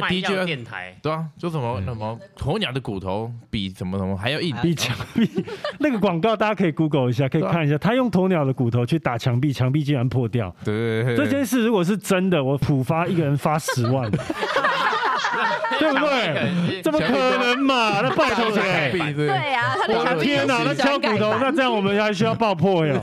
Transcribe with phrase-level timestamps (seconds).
[0.00, 5.28] 卖药他第一句电台，对啊，说什么什么鸵鸟的骨头比什么什么还要硬，比墙壁
[5.78, 7.76] 那个广告，大家可以 Google 一下，可以看一下。
[7.78, 10.54] 他用鸵鸟的骨头去打墙壁，墙壁竟然破掉。
[10.64, 14.10] 对对对对，这件事如果是真的，我普发一个人发十万，
[15.78, 16.82] 对不对？
[16.82, 18.00] 怎么可能嘛？
[18.02, 18.90] 那拜托谁？
[18.92, 22.98] 壁对呀啊，他的我的天哪，那敲骨头，那这样我们还需要爆破呀？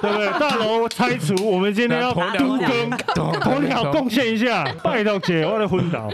[0.00, 0.26] 对不对？
[0.38, 6.10] 大楼拆除，我们今天要都更鸵鸟贡献一下，拜托姐，我的昏倒。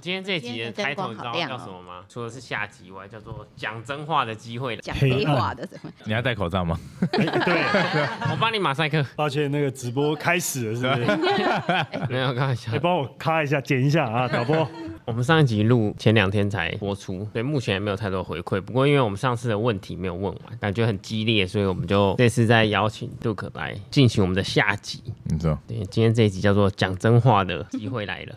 [0.00, 2.04] 们今天这集的开头你知道叫什么吗？
[2.08, 4.76] 除了是下集以外，叫做讲真话的机会。
[4.78, 5.90] 讲黑话的，怎么？
[6.04, 6.78] 你要戴口罩吗？
[7.12, 7.62] 哎对，
[8.32, 12.08] 我帮你马赛克，抱歉，那个直播开始了，是不是？
[12.08, 12.78] 没有开玩笑你。
[12.78, 14.66] 帮我咔一下，剪一下啊，导播。
[15.04, 18.60] 我们上一集录前两天才播出，所以目前也没有太多回馈。
[18.60, 25.02] 不过因为我们上次的问题没有问完，感觉很激烈，所以我们就这次再邀请杜可来进行我们的下集。
[25.24, 28.36] 你说对，今天这一集叫做讲真话的机会来了。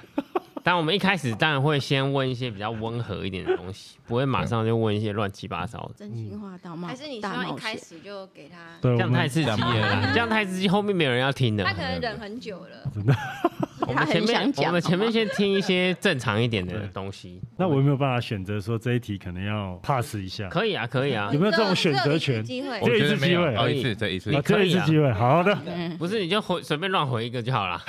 [0.64, 7.76] 但我们一开始当然会先问一些比较温和一点的东西，不会马上就问一些乱七八糟的，真心话大冒，还是你希望一开？
[7.76, 8.58] 始就给他？
[8.82, 11.74] 对，这样太刺激了啦，这样太刺激，后面没有人要听的他。
[11.74, 12.92] 可能忍很久了。
[13.86, 17.42] 我们前面他很想讲我们前面先听一些正常一点的东西。
[17.58, 20.48] 那我有没有办法选择说这一题可能要 pass 一下？
[20.48, 22.42] 可以啊，可以啊有，没有这种选择权？
[22.42, 25.58] 机会我这一次机会哦一次这一次啊，这一次机会，好的
[26.00, 27.82] 不是你就回随便乱回一个就好了，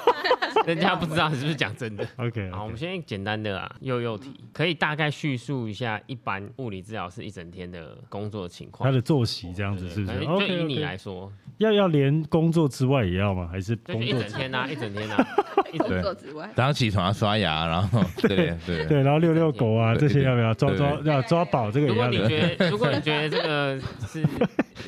[0.68, 2.06] 人家不知道你是不是讲真的。
[2.16, 8.94] OK，好，我们先简单的啊，幼幼题，可以大概叙述一下一般物理治疗师一整天的工作情况他。
[8.94, 13.48] 的作息这样子是不是就以你来说，要要连工作之外也要吗？
[13.50, 15.26] 还是工作一整天啊， 一整天啊，
[15.72, 21.70] 一整工作之外，早上起床要刷牙，然后 对对对，然后遛遛狗啊，这些要不要抓抓要抓宝？
[21.70, 22.28] 这个如果你也要的。
[22.28, 24.22] 觉得，如果你觉得这个是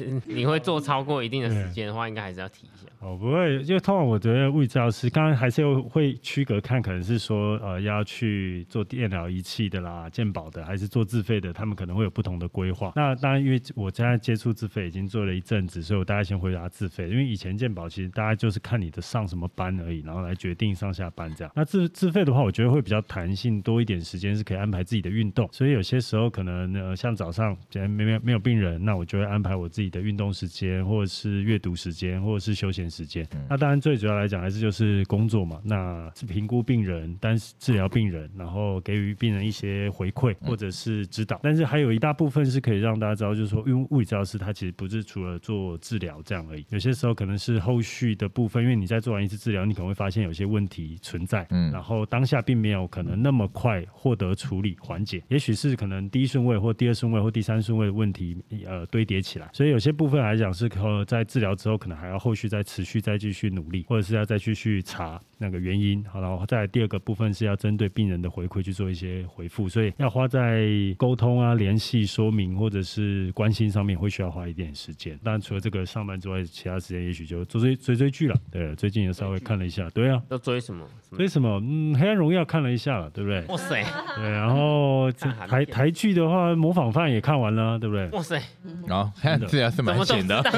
[0.03, 2.87] 嗯你会做超过一定的时间的话，应该还是要提一下。
[3.01, 12.93] 哦，不会，因为通常我觉得物理治疗师刚刚还是有会区隔看，可能是说呃要去做电疗仪器的啦、健保的，还是做自费的，他们可能会有不同的规划。
[12.97, 21.53] 那当然，因为我现在接触自费已经做了一阵子，所以我大概先回答自费，因为以前健保其实大家就是看你的上什么班而已，然后来决定上下班这样。
[21.55, 33.27] 那自自费的话，我觉得会比较弹性多一点，时间是可以安排自己的运动，所以有些时候可能呃像早上既然没没没有病人，那我就会安排我自己的运动时间，或者是阅读时间，或者是休闲时间。
[33.49, 41.41] 那当然最主要来讲还是就是工作嘛，那是评估病人，但是治疗病人，然后给予病人一些回馈或者是指导。
[41.43, 70.69] 但是还有一大部分是可以让大家知道，就是说，因为物理治疗师他其实不是除了做治疗这样而已，有些时候可能是后续的部分，因为你在做完一次治疗，你可能会发现有些问题存在，嗯然后当下并没有可能那么快获得处理缓解，也许是可能第一顺位或第二顺位或第三顺位的问题呃堆叠起来，所以有些部分来讲是可在治疗之后可能还要后续再持续再继续努力，或者是要再继续查那个原因，好，然后再来第二个部分是要针对病人的回馈去做一些回复，所以要花在
[70.99, 75.19] 沟通啊、联系、说明或者是关心上面会需要花一点时间。
[75.25, 78.37] 当然除了这个上班之外，其他时间也许就追追追追剧了。
[78.51, 80.23] 对，最近也稍微看了一下，对啊。
[80.29, 80.87] 要追什么？
[81.03, 81.59] 什么所以什么？
[81.63, 83.43] 嗯，《黑暗荣耀》看了一下了，对不对？
[83.49, 83.83] 哇塞，
[84.17, 85.11] 对，然后
[85.49, 88.07] 台台剧的话，《模仿犯》也看完了，对不对？
[88.11, 88.41] 哇塞，
[88.87, 90.43] 然后看治疗是蛮闲的，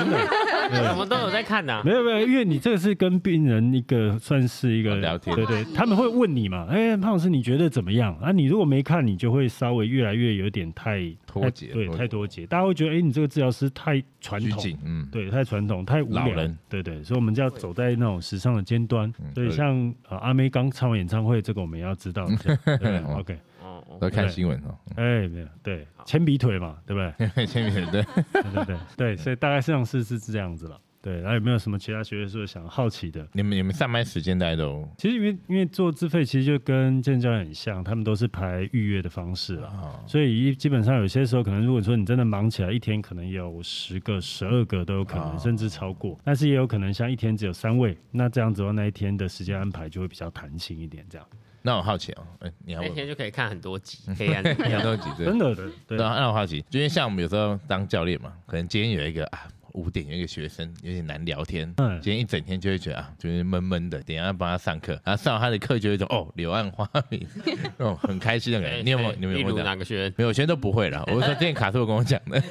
[0.72, 1.82] 什么都有在看的。
[1.84, 5.34] 没有没有，因为你这个是跟病人一个算是一个聊天。
[5.36, 8.16] 对对，他们会问你嘛，哎，胖老师你觉得怎么样？
[8.18, 8.32] 啊？
[8.32, 14.64] 你如果没看，你就会稍微越来越有点太脱节太对，太多节，大家会觉得，哎，你这个治疗师太传统。
[14.84, 16.26] 嗯，对，太传统，太无聊。
[16.26, 19.12] 老人，对对，所以我们就要走在那种时尚的尖端。
[19.34, 22.52] 所以对像呃阿妹刚唱完演唱会，这个我们也要知道一下。
[23.16, 23.98] OK，哦哦。
[24.00, 27.00] 都看新闻哦，哎，没有，对，铅笔腿嘛，对不
[27.34, 27.46] 对？
[27.46, 28.76] 前面对，对对对。
[28.96, 30.80] 对，所以大概上是是这样子了。
[31.02, 33.26] 对，然后有没有什么其他学员说想好奇的？
[33.32, 39.66] 你们你们上班时间大家都其实因为因为做自费，其实就跟健教练很像，他们都是排预约的方式啦。
[39.68, 46.16] 啊，所以一基本上有些时候，可能如果说你真的忙起来，一天可能有十个、十二个都有可能，哦甚至超过。
[46.22, 51.04] 但是也有可能像一天只有三位，那这样子的话，那一天的时间安排就会比较弹性一点。
[51.10, 51.26] 这样
[51.64, 55.26] 那我好奇哦，哎，你还那问天就可以看很多集 黑暗你还都几对？
[55.26, 67.26] 真的的，对那我好奇，就因为像我们有时候当教练嘛，可能今天有一个啊五点有一个学生有点难聊天，嗯今天一整天就会觉得啊，就是闷闷的，等一下要帮他上课，然后上完他的课就有一种哦柳暗花明，
[67.78, 68.82] 那种很开心的感觉。
[68.82, 69.12] 你有没有？
[69.18, 69.62] 你们有没有？
[69.64, 70.14] 哪个学员？
[70.16, 71.04] 没有，我现在都不会了。
[71.08, 72.42] 我是说，之前卡斯伯跟我讲的，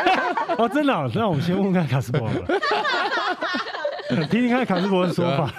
[0.58, 2.30] 哦，真的哦、那我们先问看卡斯伯
[4.30, 5.52] 听听看卡斯伯的说法。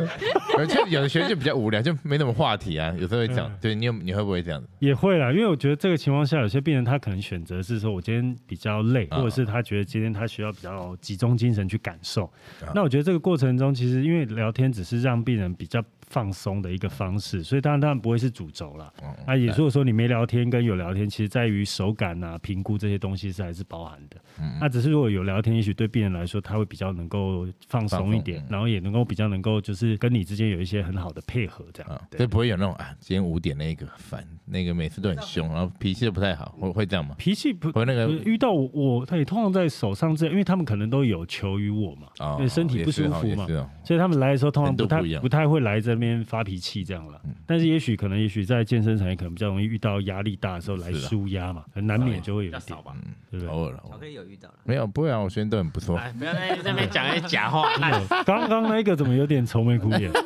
[0.58, 4.68] 而且有的学生就比较无聊，就没什么话题啊， 有时候会讲嗯，对你有你会不会这样子？
[4.78, 12.24] 也会啦，因为我觉得这个情况下，有些病人他可能选择是说，我今天比较累，啊或者是他觉得今天他需要比较集中精神去感受。
[12.60, 18.92] 啊那我觉得这个过程中，其实因为聊天只是让病人比较放松的一个方式，所以当然当然不会是主轴了。
[19.02, 24.16] 嗯那也如果说你没聊天跟有聊天，其实在于手感啊、评估这些东西是还是包含的。
[24.38, 32.02] 嗯那只是如果有聊天，也许对病人来说，他会比较能够放松一点，嗯然后也能够比较能够就是跟你之间有一些很好的配合，这样啊，。
[32.10, 37.14] 对就不会有那种啊，今天五点那个烦，那个每次都很凶，然后脾气都不太好，会会这样吗？
[37.16, 43.46] 脾气不会那个呃遇到我，我他也通常在手上这，因为他们可能都有求于我嘛，哦因为身体不舒服嘛
[43.84, 47.20] 所以他们来的时候通常不太不太会来这边发脾气这样了。
[47.46, 52.94] 但是也许可能也许在健身产业可能比较容易遇到压力大的时候来舒压嘛，难免就会有一点少，吧？
[53.30, 53.54] 对不对？
[53.54, 55.96] 偶尔巧克力有遇到了，没有不会啊，我学生都很不错。
[55.96, 57.72] 哎，不要在那边讲一些假话。
[58.24, 60.10] 刚刚那个怎么有点愁眉苦脸？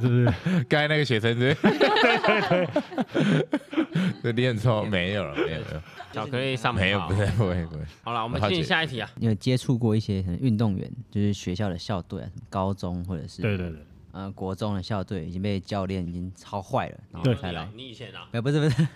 [0.00, 0.24] 是不是？
[0.68, 2.66] 刚才那个学生是，对对
[3.12, 3.46] 对，
[4.22, 7.26] 这脸 很臭，没有了，没有了，巧克力上没有，不会
[7.66, 7.80] 不会。
[8.02, 9.10] 好了，我们进行下一题啊。
[9.16, 13.78] 你有接触过一些可能运动员，就是学校的校队啊，什么高中或者是对对对，
[14.12, 17.34] 呃国中的校队已经被教练已经超坏了，然后对。
[17.34, 18.86] 才来，你以前啊，没有不是不是，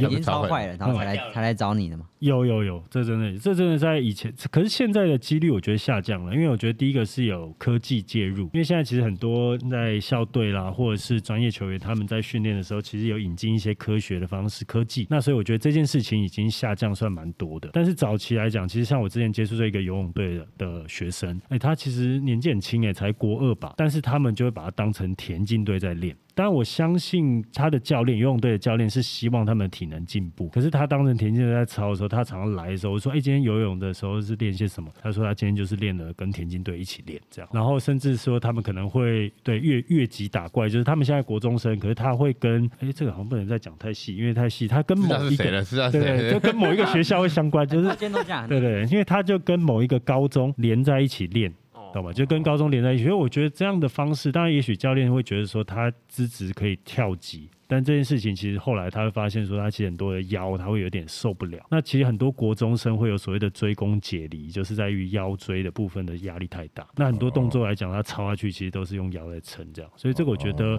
[0.00, 2.06] 已经超坏了，然后才来嗯才来找你的嘛。
[2.20, 17.68] 有有有，这真的这真的在以前，可是现在的几率我觉得下降了，因为我觉得第一个是有科技介入，因为现在其实很多在校队啦，或者是专业球员，他们在训练的时候，其实有引进一些科学的方式、科技，那所以我觉得这件事情已经下降算蛮多的。
[17.74, 26.16] 但是早期来讲，其实像我之前接触这一个游泳队的的学生，哎，他其实年纪很轻，哎，才国二吧，但是他们就会把他当成田径队在练。
[26.36, 30.48] 当然，我相信他的教练，游泳队的教练是希望他们的体能进步。
[30.48, 46.40] 可是他当成田径队在操的时候，他常常来的时候，我说：“哎、今天游泳的时候是练些什么？”他说：“他今天就是练了跟田径队一起练这样。”然后甚至说他们可能会对越越级打怪，就是他们现在国中生，可是他会跟哎、这个好像不能再讲太细，因为太细，他跟某一个道是谁了，知道是对对，就。
[46.44, 51.54] 跟某一个学校会相关，就是 今天都这样，对对，因为他就跟某一个高中连在一起练，哦
[51.94, 52.12] 懂吗？
[52.12, 53.04] 就跟高中连在一起。
[53.04, 57.48] 所以我觉得这样的方式，当然也许教练会觉得说他资质可以跳级。
[57.66, 61.58] 但这件事情其实后来他会发现说，他其实很多的腰他会有点受不了。
[61.70, 66.86] 那其实很多国中生会有所谓的椎弓解离，就是在于腰椎的部分的压力太大。
[66.94, 69.90] 那很多动作来讲，他抄下去其实都是用腰来撑这样。
[69.96, 70.78] 所以这个我觉得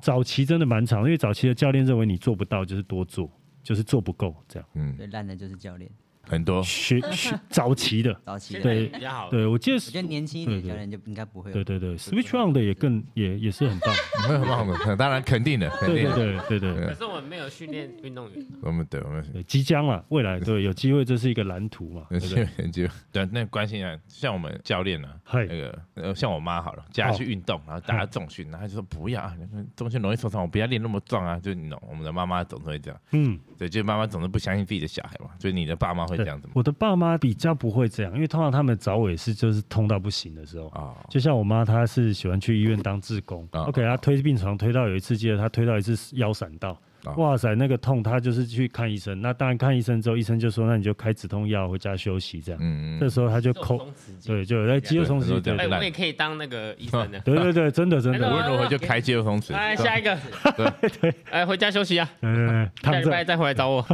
[0.00, 3.30] 早期真的蛮长，因为早期的教练认为你做不到就是多做，
[3.62, 4.68] 就是做不够这样。
[4.74, 5.88] 嗯，最烂的就是教练，
[6.30, 8.60] 很多学 学早期的，早期的。
[8.60, 9.30] 对比较好。
[9.30, 11.54] 对我记得是我觉得年轻一点的对对教练就应该不会有。
[11.54, 13.94] 对对对，Switch Round 的也更也也是很棒，
[14.28, 16.44] 没有很棒的，当然肯定的，肯对定对的。
[16.48, 22.48] 对对对可是我们没有训练运动员，我们对，我们，即将了，未来对有机会，这是一个蓝图嘛， 对不对？
[22.58, 29.34] 研究对那关心啊，像我们教练啊，那个呃，像我妈好了，叫她去运动，然后大家重训，然后她就说不要啊，
[29.76, 36.52] 重训容易受伤，我不要练那么壮啊，就你懂，我们的妈妈总是会这样，嗯，对，就妈妈总是不相信自己的小孩嘛，所以你的爸妈会这样子吗？
[36.54, 40.68] 我的爸妈比较不会这样，因为通常他们找我也是就是痛到不行的时候。
[40.68, 43.46] 啊，就像我妈，她是喜欢去医院当志工。
[43.52, 49.20] 啊 OK，她推病床推到有一次，记得她推到一次腰闪到，啊哇塞，那个痛，他就是去看医生。
[49.20, 52.60] 那当然看医生之后，医生就说，那你就开止痛药，回家休息这样。
[52.62, 53.80] 嗯嗯这时候他就抠。
[54.26, 57.18] 对，就有在肌肉松弛剂，对哎，我也可以当那个医生的。
[57.24, 60.18] 对对对，真的真的哎那，无论如何就开肌肉松弛，来下一个，
[60.56, 63.24] 对 对，哎，回家休息啊，嗯， 下礼拜。
[63.24, 63.86] 再回来找我。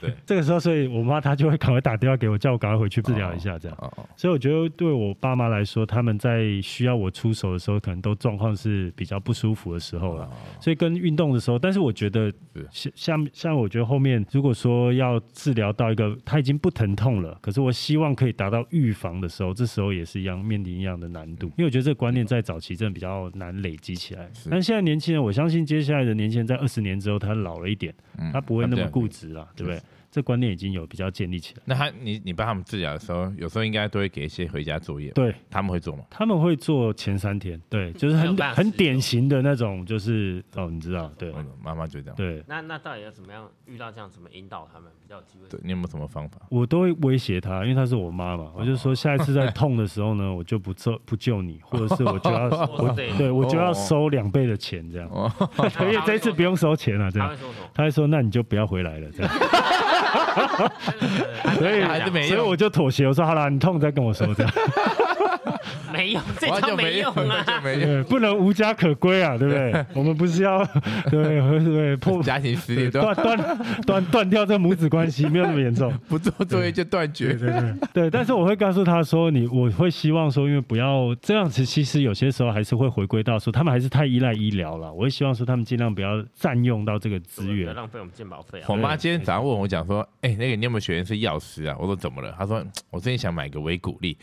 [0.00, 3.76] 对这个时候，所以我妈她就会赶快打电话给我，叫我赶快回去治疗一下，这样。
[3.80, 10.28] 哦哦，所以我觉得对我爸妈来说，他们在需要我出手的时候，可能都状况是比较不舒服的时候了。
[10.60, 12.32] 所以跟运动的时候，但是我觉得
[12.70, 21.46] 像像像我觉得后面如果说要治疗到一个他已经不疼痛了，可是我希望可以达到预防的时候，这时候也是一样面临一样的难度。
[21.56, 24.30] 因为我觉得这个观念在早期真的比较难累积起来。
[24.50, 29.80] 但现在年轻人，我相信接下来的年轻人在二十年之后，他老了一点，嗯他不会那么固执了，对不对？
[30.10, 31.62] 这观念已经有比较建立起来。
[31.64, 36.04] 那他你你帮他们治疗的时候，有时候应该都会给一些回家作业，对，他们会做吗？
[36.10, 42.16] 他们会做前三天，对，就是很很典型的那种，就是哦，你知道，对嗯，妈妈就这样。
[42.16, 45.48] 对，那那到底要怎么样遇到这样怎么引导他们比较有机会？
[45.48, 46.40] 对，你有没有什么方法？
[46.50, 52.48] 我都会威胁他，因为他是我妈嘛，我就说下一次在痛的时候呢，我就不救 不救你，或者是我就要
[52.78, 55.10] 我对对我就要收两倍的钱这样，
[55.80, 57.36] 因为这一次不用收钱了，这样？
[57.74, 59.32] 他会说：“那你就不要回来了。”这样，
[61.58, 64.52] 所以还是没所以我就妥协，我说：“好啦，你痛再跟我说。”这样，
[65.92, 67.44] 没用， 这完招没全没用，啊完。
[67.44, 68.04] 全没用。
[68.04, 69.86] 不能无家可归啊，对不对？
[69.94, 70.64] 我们不是要
[71.10, 75.92] 对对对破 家庭撕裂断断断断掉这母子关系，没有那么严重。
[76.08, 77.48] 不做作业就断绝对。
[77.48, 84.92] 对对对，但是我会告诉他说，你我会希望说，因为不要这样子，其实有些时候还是会回归到说，他们还是太依赖医疗了。
[84.92, 87.74] 我会希望说，他们尽量不要占用到这个资源。
[87.74, 88.76] 浪费我们健保费啊我！
[88.76, 91.76] 妈今天早上问我讲说，哎、那个你有没有学员是药师啊？
[91.78, 92.34] 我说怎么了？
[92.38, 94.16] 她说我最近想买个维骨力，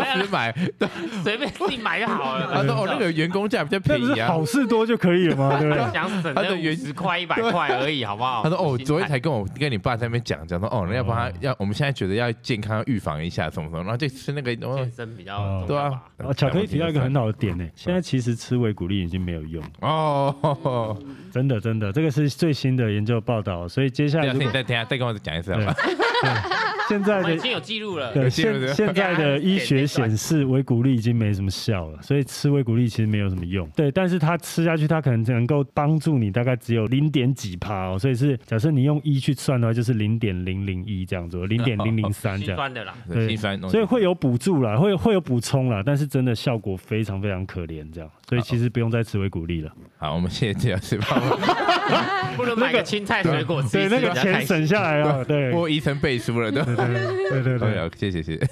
[0.00, 0.54] 她找药师买，
[1.22, 2.50] 随便自己买就好了。
[2.52, 4.28] 他说哦那个员工价比较便宜啊。
[4.28, 5.58] 好事多就可以了吗？
[5.58, 5.84] 对不对？
[5.92, 8.42] 想省那他的原五十块一百块而已，好不好？
[8.42, 16.00] 他说哦，昨天才跟我跟你爸在那边讲讲说哦，那要帮他要，我们现在觉得要健康预防一下什么什么，然后就吃那个哦健，身比较哦对啊
[16.36, 20.96] 巧克力提到一个很好的点呢，现在其实吃维骨力已经没有用，哦，
[21.32, 25.74] 真的真的，这个是最新的研究报道，所以接下来你再等下再跟我讲一次好对吧？
[26.88, 28.12] 现在的已经有记录了。
[28.12, 33.68] 对，现现在的医学显示，维骨力已经没什么效了，所以吃维骨力其实没有什么用。
[33.70, 42.54] 对，但是它吃下去，它可能能够帮助你大概只有零点几趴哦，所以是假设你用一去算的话，就是零点零零一这样子，零点零零三这样。
[42.54, 43.36] 心酸的啦，对，
[43.68, 49.72] 所以会有补助啦，会会有补充啦，但是真的效果非常非常可怜，这样，所以其实不用再吃维骨力了。
[49.96, 58.36] 好，我们谢谢治疗师帮我不如买个青菜水果吃对，那个钱省下来了，对，我医生背书了，对对对对对对，谢谢谢。
[58.36, 58.46] 谢，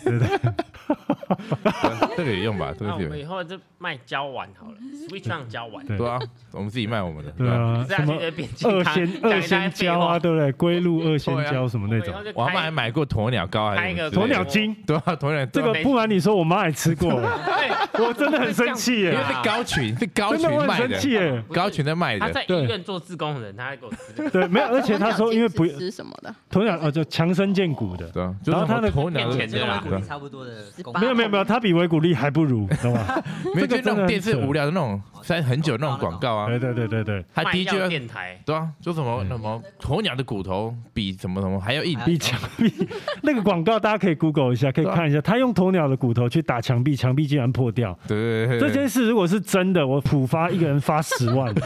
[2.16, 2.72] 这个也用吧？
[2.78, 3.10] 这那我个是有用。
[3.10, 4.74] 们以后就卖胶丸好了
[5.08, 5.84] ，Switch 上胶丸。
[5.86, 6.18] 对对啊，
[6.52, 7.54] 我们自己卖我们的，对吧？
[7.54, 10.52] 啊，什么样就变健二康仙二仙胶啊，，对不对？
[10.52, 12.14] 龟鹿二仙胶什么那种。
[12.34, 21.42] 我阿妈还买过鸵鸟膏，还是什么之类的鸵鸟精，对啊，鸵鸟这个不瞒你说，我妈也吃过，我真的很生气耶因为，是高群，是高群卖的，生气耶。
[21.52, 24.30] 高群在卖的，他在医院做自工的人，他还给我吃这个。
[24.30, 26.34] 对，没有，而且他说因为不吃什么的？
[26.50, 33.22] 鸵鸟啊就强身健骨的，对啊，就是然后他的鸵鸟的啦对啊差不多的功18没有没有没有，他比维古力还不如，懂吗？
[33.54, 36.46] 没有就那种电视无聊的那种塞很久那种广告啊。
[36.48, 42.72] 对，对对对对，他第一句卖药电台，对啊，说什么什么鸵鸟的骨头比什么什么还要硬，比墙壁。
[43.22, 47.98] 那个广告大家可以 Google 一下，可以看一下，他用鸵鸟的骨头去打墙壁，墙壁竟然破掉。
[48.08, 48.22] 对。
[48.22, 51.52] 对对对这件事如果是真的，我普发一个人发十万，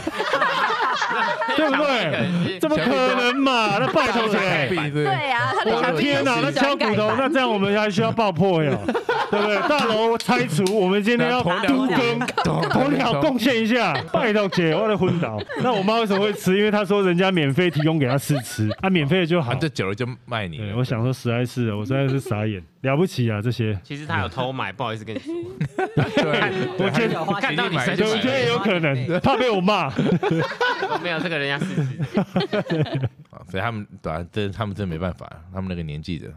[1.56, 2.58] 对不对？
[2.58, 3.78] 怎么可能嘛？
[3.78, 4.68] 那拜托谁？
[4.68, 8.76] 对对对啊，他我的天哪，那敲骨头，那这样我们还需要爆破呀，
[9.30, 9.56] 对不对？
[9.68, 11.50] 大楼拆除，我们今天要都
[11.86, 12.20] 更
[12.68, 15.38] 鸵鸟贡献一下，拜托姐，我的昏倒。
[15.62, 16.56] 那我妈为什么会吃？
[16.56, 19.58] 因为她说人家免费提供给她试吃， 啊，免费的就好啊，。
[19.60, 20.72] 这久了就卖你。
[20.76, 23.78] 我想说实在是，我实在是傻眼， 了不起啊这些。
[23.82, 25.34] 其实他有偷买，不好意思跟你说，
[25.94, 29.90] 对，我觉得花看到你生对，我气觉得也有可能，怕被我骂。
[31.02, 31.82] 没有这个人家试试。
[33.30, 36.28] 啊所以他们对啊，这他们真没办法，他们那个年纪的，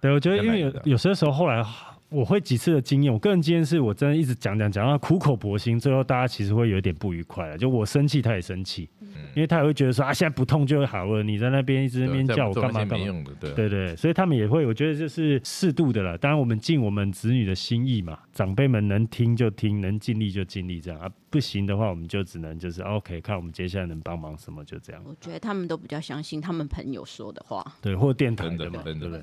[0.00, 1.62] 对，我觉得因为有有些时候后来
[2.08, 7.58] 我会几次的经验，我个人经验是我真的一直讲讲讲到苦口婆心，最后大家其实会有点不愉快了。
[7.58, 8.88] 就我生气，他也生气，
[9.34, 13.24] 因为他也会觉得说啊，现在不痛就好了，你在那边一直在那边叫我干嘛干嘛。
[13.40, 16.16] 对对，所以他们也会，我觉得就是适度的了。
[16.16, 21.10] 当然，我们尽我们子女的心意嘛，长辈们能听就听，能尽力就尽力，这样啊。
[21.36, 25.02] 不行的话，我们就只能就是 OK，看我们接下来能帮忙什么，就这样。
[25.04, 27.76] 我觉得他们都比较相信他们朋友说的话。
[27.82, 29.22] 对，或电台的的嘛，对不对？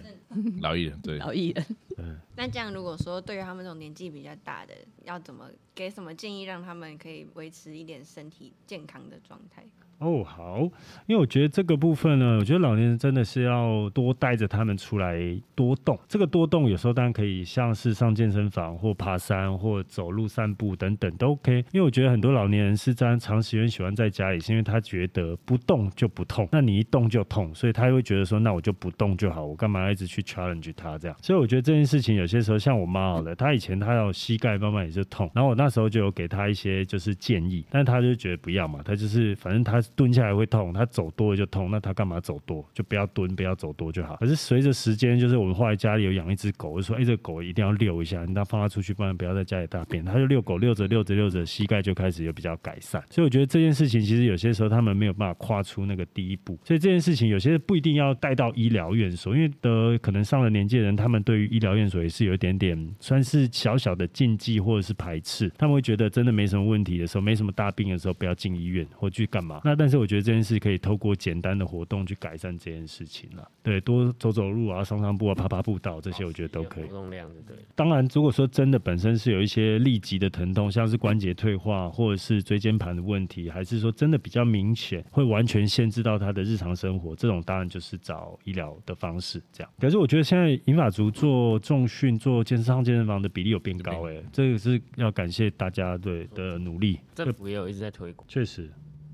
[0.62, 1.66] 老艺人对，老艺人，
[2.38, 9.66] 那这样如果说对于他们这种年纪比较大的，要怎么给什么建议，让他们可以维持一点身体健康的状态？
[10.00, 10.60] 哦，好，
[11.06, 15.18] 因为我觉得这个部分呢，我觉得老年人真的是要多带着他们出来
[15.56, 15.98] 多动。
[16.10, 21.64] 这个多动有时候当然可以像是上健身房或爬山或走路散步等等都 OK。
[21.72, 31.16] 因为我觉得很多老年人是这样长时间喜欢在家里，是因为他觉得不动就不痛，那你一动就痛，所以他会觉得说，那我就不动就好，我干嘛要一直去 challenge 他这样？
[31.22, 42.64] 所以我觉得这件事情有些时候像我妈好了，她以前她有膝盖慢慢也是痛，然后我那时候就有给她一些就是建议，但她就觉得不要嘛，她就是反正她蹲下来会痛，他走多了就痛，那他干嘛走多？
[42.74, 44.16] 就不要蹲，不要走多就好。
[44.18, 50.04] 可是随着时间，就是我们后来家里有养一只狗，就说，哎、这狗一定要遛一下，你当放它出去，不然不要在家里大便。
[50.04, 53.04] 她就遛狗，遛着遛着遛着，膝盖就开始有比较改善。
[53.10, 69.62] 所以我觉得这件事情其实有些时候他们没有办法跨出那个第一步，所以这件事情有些不一定要带到医疗院所，因为的可能上了年纪的人，他们对于医疗院所也是有一点点算是小小的禁忌或者是排斥，他们会觉得真的没什么问题的时候，没什么大病的时候，不要进医院或去干嘛。
[69.64, 73.50] 那但是我觉得这件事可以透过简单的活动去改善这件事情了。
[73.62, 76.90] 对，多走走路啊，上上步啊，爬爬步道这些，我觉得都可以活。
[76.94, 77.58] 动量对。
[77.76, 89.72] 当然，如果说真的本身是有一些立即的疼痛，像是关节退化化，或者是椎间盘的问题，还是说真的比较明显，会完全限制到他的日常生活，这种当然就是找医疗的方式这样。
[89.80, 97.00] 可是我觉得现在银发族做重训、做健身上健身房的比例有变高、哎，这个是要感谢大家对的努力。
[97.16, 98.28] 政府也有一直在推广。
[98.28, 98.70] 确实，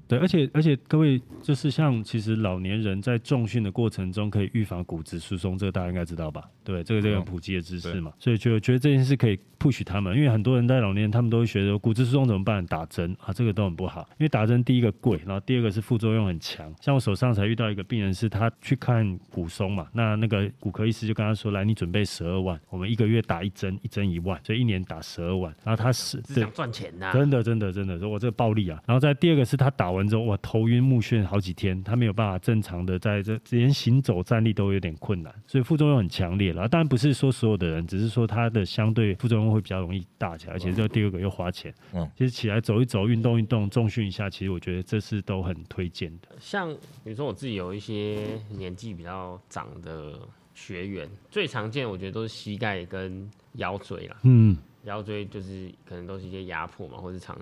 [0.09, 6.49] 对，而且而且各位就是像其实老年人在重训的过程中可以预防骨质疏松，这个大家应该知道吧？
[6.63, 12.65] 对，这个这个很普及的知识嘛，所以就觉得这件事可以 push 他们，因为很多人在老年人他们都会觉得骨质疏松怎么办？
[12.65, 16.73] 打针啊，这个都很不好，因为打针第一个贵，然后第二个是副作用很强。
[16.81, 28.81] 像我手上才遇到一个病人，是他去看骨松嘛，那那个骨科医师就跟他说，来，你准备十二万，我们一个月打一针，一针一万，所以一年打十二万，然后他是是想赚钱呐、真的，真的，真的，说我这个暴利啊！
[28.87, 36.67] 然后再第二个是他打完之后，哇，头晕目眩好几天，他没有办法正常的在这连行走站立都有点困难，所以副作用很强烈了。
[36.67, 41.73] 当然不是说所有的人，只是说他的相对副作用会比较容易大起来，而且这第二个又花钱。
[41.93, 46.29] 嗯嗯，其实起来走一走，运动运动，重训一下，其实我觉得这是都很推荐的。
[46.39, 46.71] 像
[47.03, 50.19] 比如说我自己有一些年纪比较长的
[50.53, 54.17] 学员，最常见我觉得都是膝盖跟腰椎啦。
[54.23, 57.37] 嗯，腰椎就是可能都是一些压迫嘛，或是长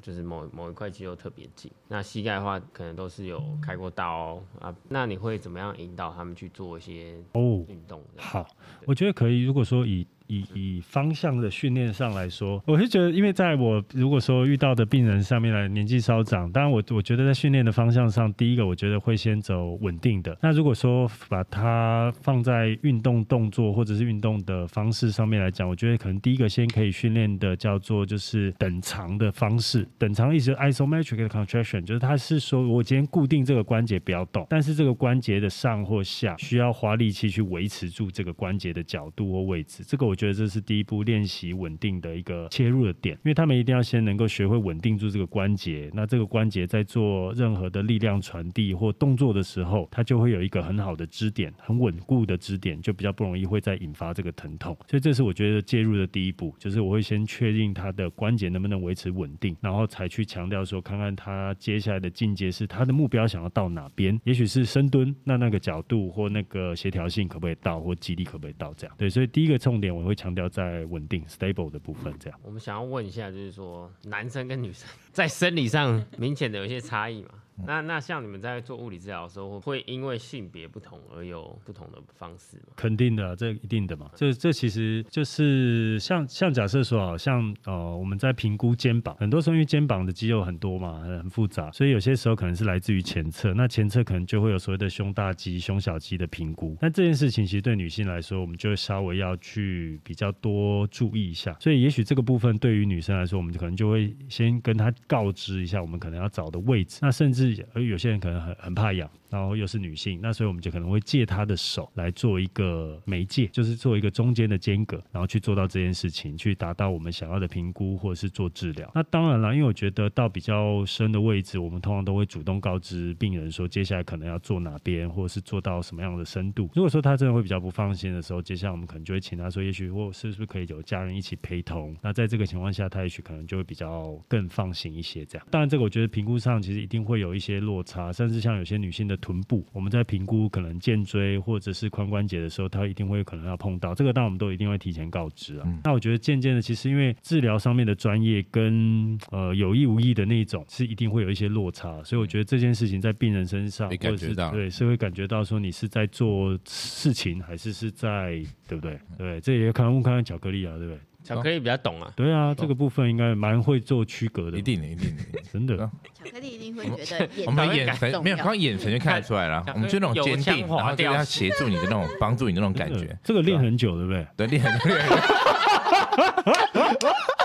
[0.00, 1.70] 就是某某一块肌肉特别紧。
[1.86, 4.74] 那膝盖的话，可能都是有开过刀啊。
[4.88, 8.22] 那你会怎么样引导他们去做一些哦，运动的？
[8.22, 8.46] 好，
[8.86, 9.42] 我觉得可以。
[9.42, 20.36] 如果说以以以方向的训练上来说，我是觉得，因为在我如果说遇到的病人上面来年纪稍长，当然我我觉得在训练的方向上，第一个我觉得会先走稳定的。
[20.40, 29.88] 那如果说把它放在运动动作或者是运动的方式上面来讲，我觉得可能第一个先可以训练的叫做就是等长的方式。
[29.98, 39.82] 等长意思 isometric contraction，就是它是说我今天固定这个关节不要动，但是这个关节的上或下需要花力气去维持住这个关节的角度或位置。
[39.86, 45.90] 这个我觉得这是第一步练习稳定的一个切入的点，因为他们一定要先能够学会稳定住这个关节。
[45.94, 54.76] 那这个关节在做任何的力量传递或动作的时候，它就会有一个很好的支点，很稳固的支点，就比较不容易会再引发这个疼痛。
[54.88, 68.96] 所以这是我觉得介入的第一步，就是我会先确定他的关节能不能维持稳定，然后才去强调说，看看他接下来的进阶是他的目标想要到哪边，也许是深蹲，那那个角度或那个协调性可不可以到，或肌力可不可以到，这样。
[68.98, 72.40] 对，所以第一个重点我会强调在稳定 stable 的部分，这样。
[72.42, 77.30] 我们想要问一下，就是说男生跟女生 在生理上明显的有一些差异嘛？
[77.66, 82.74] 那那像你们在做物理治疗的时候，会因为性别不同而有不同的方式吗？
[82.76, 84.10] 肯定的啊，这一定的嘛。
[84.14, 96.76] 这这其实就是像像假设说，好像呃我们在评估肩膀，很多时候因为肩膀的肌肉很多嘛，很很复杂，所以有些时候可能是来自于前侧，那前侧可能就会有所谓的胸大肌、胸小肌的评估。
[96.80, 101.56] 那这件事情其实对女性来说，我们就稍微要去比较多注意一下。
[101.60, 106.98] 所以也许这个部分对于女生来说，我们可能就会先跟她告知一下，我们可能要找的位置。
[107.02, 118.90] 那甚至而有些人可能很很怕痒，然后又是女性，那所以我们就可能会借她的手来做一个媒介，就是做一个中间的间隔，然后去做到这件事情，去达到我们想要的评估或者是做治疗。
[118.94, 126.70] 那当然了，因为我觉得到比较深的位置，我们通常都会主动告知病人说，接下来可能要做哪边，或者是做到什么样的深度。
[126.74, 131.96] 如果说他真的会比较不放心的时候，接下来我们可能就会请他说，也许或是不是可以有家人一起陪同。
[132.02, 135.24] 那在这个情况下，他也许可能就会比较更放心一些。
[135.26, 145.64] 这样，当然这个我觉得评估上其实一定会有一些落差，甚至像有些女性的臀部，我们在评估可能肩椎或者是髋关节的时候，它一定会可能要碰到这个，当然我们都一定会提前告知啊。
[145.66, 158.98] 嗯那我觉得渐渐的，其实因为治疗上面的专业跟呃有意无意的那种，是一定会有一些落差，所以我觉得这件事情在病人身上，会或者是感觉到对，是会感觉到说你是在做事情，还是是在对不对？
[159.16, 161.00] 对，这也要看问看看巧克力啊，对不对？
[161.28, 165.22] 巧克力比较懂啊，对啊，这个部分应该蛮会做区隔的，一定的，一定的。
[165.52, 165.76] 真的。
[165.76, 165.90] 巧
[166.32, 169.62] 克力一定会觉得我们的眼神没有，重要光眼神就看得出来了。
[169.74, 173.16] 我们就那种坚定，然后就掉要协助你的那种，帮助你的那种感觉。
[173.22, 174.26] 这个练很久，对不对？
[174.36, 175.06] 对，练很练。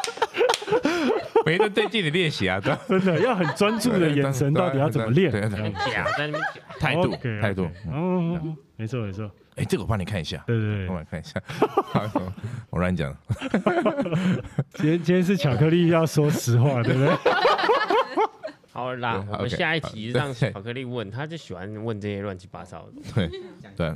[1.45, 5.31] 每天对镜的练习啊，对真的要很专注的眼神， 到底要怎么练？
[5.31, 6.05] 对在那边假。
[6.79, 7.63] 态度 OK，OK 态度。
[7.63, 10.87] 哦哦，哦没错没错，哎，这个我帮你看一下，对对对。
[10.87, 11.41] 帮我看一下。
[12.69, 13.15] 我乱讲，
[14.73, 17.09] 今天今天是巧克力要说实话，对不对？
[18.71, 23.01] 好啦，对我们 OK，下一题让对巧克力问，他就喜欢问这些乱七八糟的。
[23.13, 23.27] 对
[23.77, 23.95] 对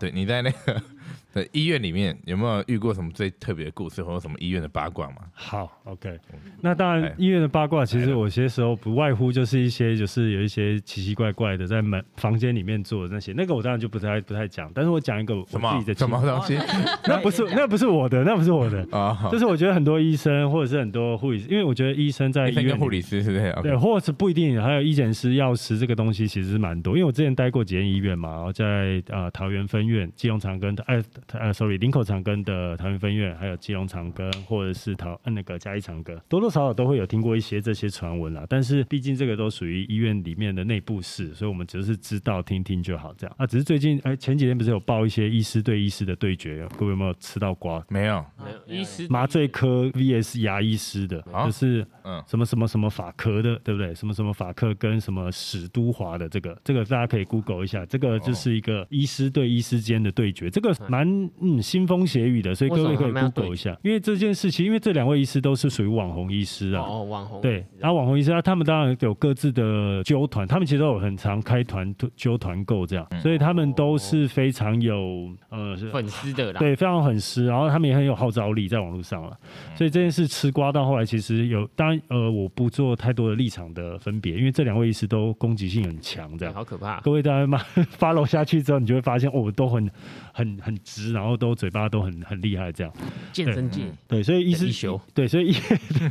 [0.00, 0.80] 对，你在那个
[1.34, 5.16] 对，医院里面有没有遇过什么最特别的故事，或者什么医院的八卦吗？
[5.32, 6.18] 好，OK。
[6.60, 14.70] 那当然哎，医院的八卦其实有些时候不外乎就是一些，就是有一些奇奇怪怪的在门房间里面做的那些，那个我当然就不太不太讲。
[14.74, 16.58] 但是我讲一个我什么自己的什么经东西
[17.06, 19.28] 那不是 那不是我的，那不是我的，啊？
[19.30, 23.54] 就是我觉得很多医生或者是很多护理师，因为我觉得医生在医院护理师是不是？
[23.62, 26.94] 对，或者是不一定，还有医检师、药师这个东西其实是蛮多。
[26.96, 38.44] 因为我之前待过几间医院嘛，然后在呃桃园分院、基隆长庚的，哎呃，sorry，林口长庚的桃园分院，还有基隆长庚，或者是桃呃那个嘉义长庚，多多少少都会有听过一些这些传闻啦。
[38.48, 43.36] 但是毕竟这个都属于医院里面的内部事，所以我们只是知道听听就好这样。
[43.38, 47.84] 啊，只是最近哎前几天不是有报一些医师对医师的对决，各位有没有吃到瓜？
[47.88, 53.94] 没有，没有医师麻醉科 VS 牙医师的，啊就是嗯什么什么什么法科的，对不对？
[53.94, 61.06] 什么什么法科跟什么史都华的这个，这个大家可以 Google 一下，这个就是一个医师对医师间的对决，这个蛮
[61.40, 66.82] 嗯腥风血雨的，所以各位可以 Google 一下，因为这件事情，因为这两位医师都是属于网红医师啊。
[66.82, 79.36] 哦，网红对，然后网红医师啊，他们当然有各自的纠团，他们其实都有很常开团纠团购这样，所以他们都是非常有呃是粉丝的啦，对，非常粉丝，然后他们也很有号召力在网络上了，
[79.74, 86.54] 所以这件事吃瓜到后来，其实有当然呃，我不做太多的立场的分别，因为这两位医师都攻击性很强，这对，样。
[86.54, 87.00] 好可怕。
[87.00, 87.58] 各位大家嘛
[87.98, 89.90] ，follow 下去之后，你就会发现哦，都很
[90.32, 92.92] 很很直，然后都嘴巴都很很厉害，这样。
[93.32, 95.52] 健身界对，所以医师的一休对，所以医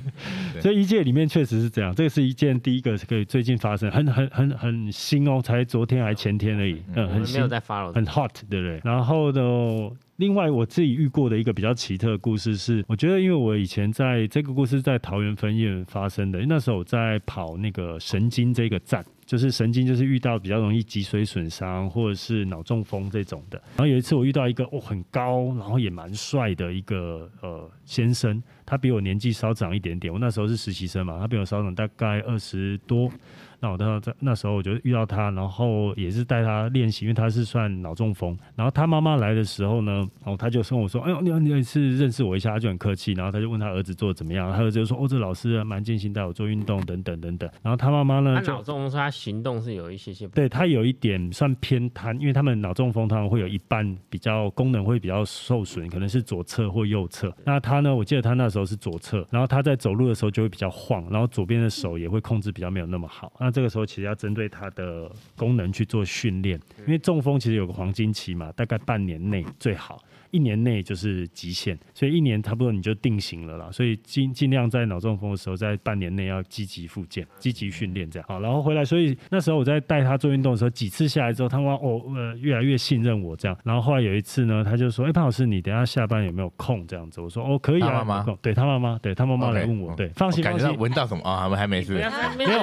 [0.62, 8.82] 所以医界里面确实是这样，这个是一件第一个可以最近发生，很很很很新哦，才昨天还前天而已，嗯，很新没有在 follow，很 hot，对不对？
[8.84, 19.04] 然后呢，另外我自己遇过的一个比较奇特的故事是，我觉得因为我以前在这个故事在桃园分院发生的，那时候我在跑那个神经这个站。
[19.28, 23.62] 就是神经，就是遇到比较容易脊髓损伤或者是脑中风这种的。
[23.76, 30.12] 然后有一次我遇到一个哦很高，然后也蛮帅的一个呃先生，他比我年纪稍长一点点。
[30.12, 33.12] 我那时候是实习生嘛，他比我稍长大概二十多。
[33.60, 38.38] 那我到在那时候我就遇到他，然后也是带他练习，因为他是算脑中风。
[38.56, 39.92] 然后他妈妈来的时候呢，
[40.24, 57.34] 然后他就跟我说：“哎呦，你你是认识我一下？”他就很客气，然后他就问他儿子做的怎么样，他儿子就说：“哦，这老师蛮尽心带我做运动，等等等等。”然后他妈妈呢脑中风说他行动是有一些些不对他有一点算偏瘫，因为他们脑中风他们会有一半比较功能会比较受损，可能是左侧或右侧。
[57.44, 63.32] 那他呢，我记得他那时候是左侧，然后他在走路的时候就会比较晃，然后左边的手也会控制比较没有那么好。
[63.48, 70.04] 那这个时候其实要针对他的功能去做训练，因为中风其实有个黄金期嘛，大概半年内最好。
[70.32, 73.70] 一年内就是极限，所以一年差不多你就定型了啦。
[73.72, 78.28] 所以尽尽量在脑中风的时候，在半年内要积极复健、积极训练这样。
[78.28, 83.58] 好，然后回来，所以那时候我在带他做运动的时候，几次下来之后，他妈哦呃越来越信任我这样。
[83.64, 90.82] 然后后来有一次呢，他就说：“哎、潘老师，你等下下班有没有空？”这样子，我说：“哦，可以啊。”他妈妈对他妈妈，对他妈妈来问我对，放心感觉到放心。
[90.82, 91.44] 闻到什么啊？
[91.44, 91.94] 他们还没事
[92.38, 92.60] 没有，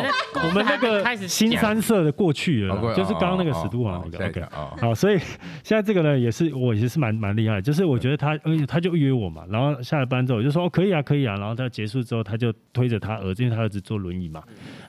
[0.46, 5.18] 我们那个 开始新三色的过去了就是刚刚那个史都华 OK，哦好，所以
[5.62, 14.42] 现在这个呢，也是我也是蛮蛮厉害的，就是我觉得他，嗯他就约我嘛，然后下了班之后我就说哦可以啊可以啊，然后他结束之后他就推着他儿子，因为他儿子坐轮椅嘛，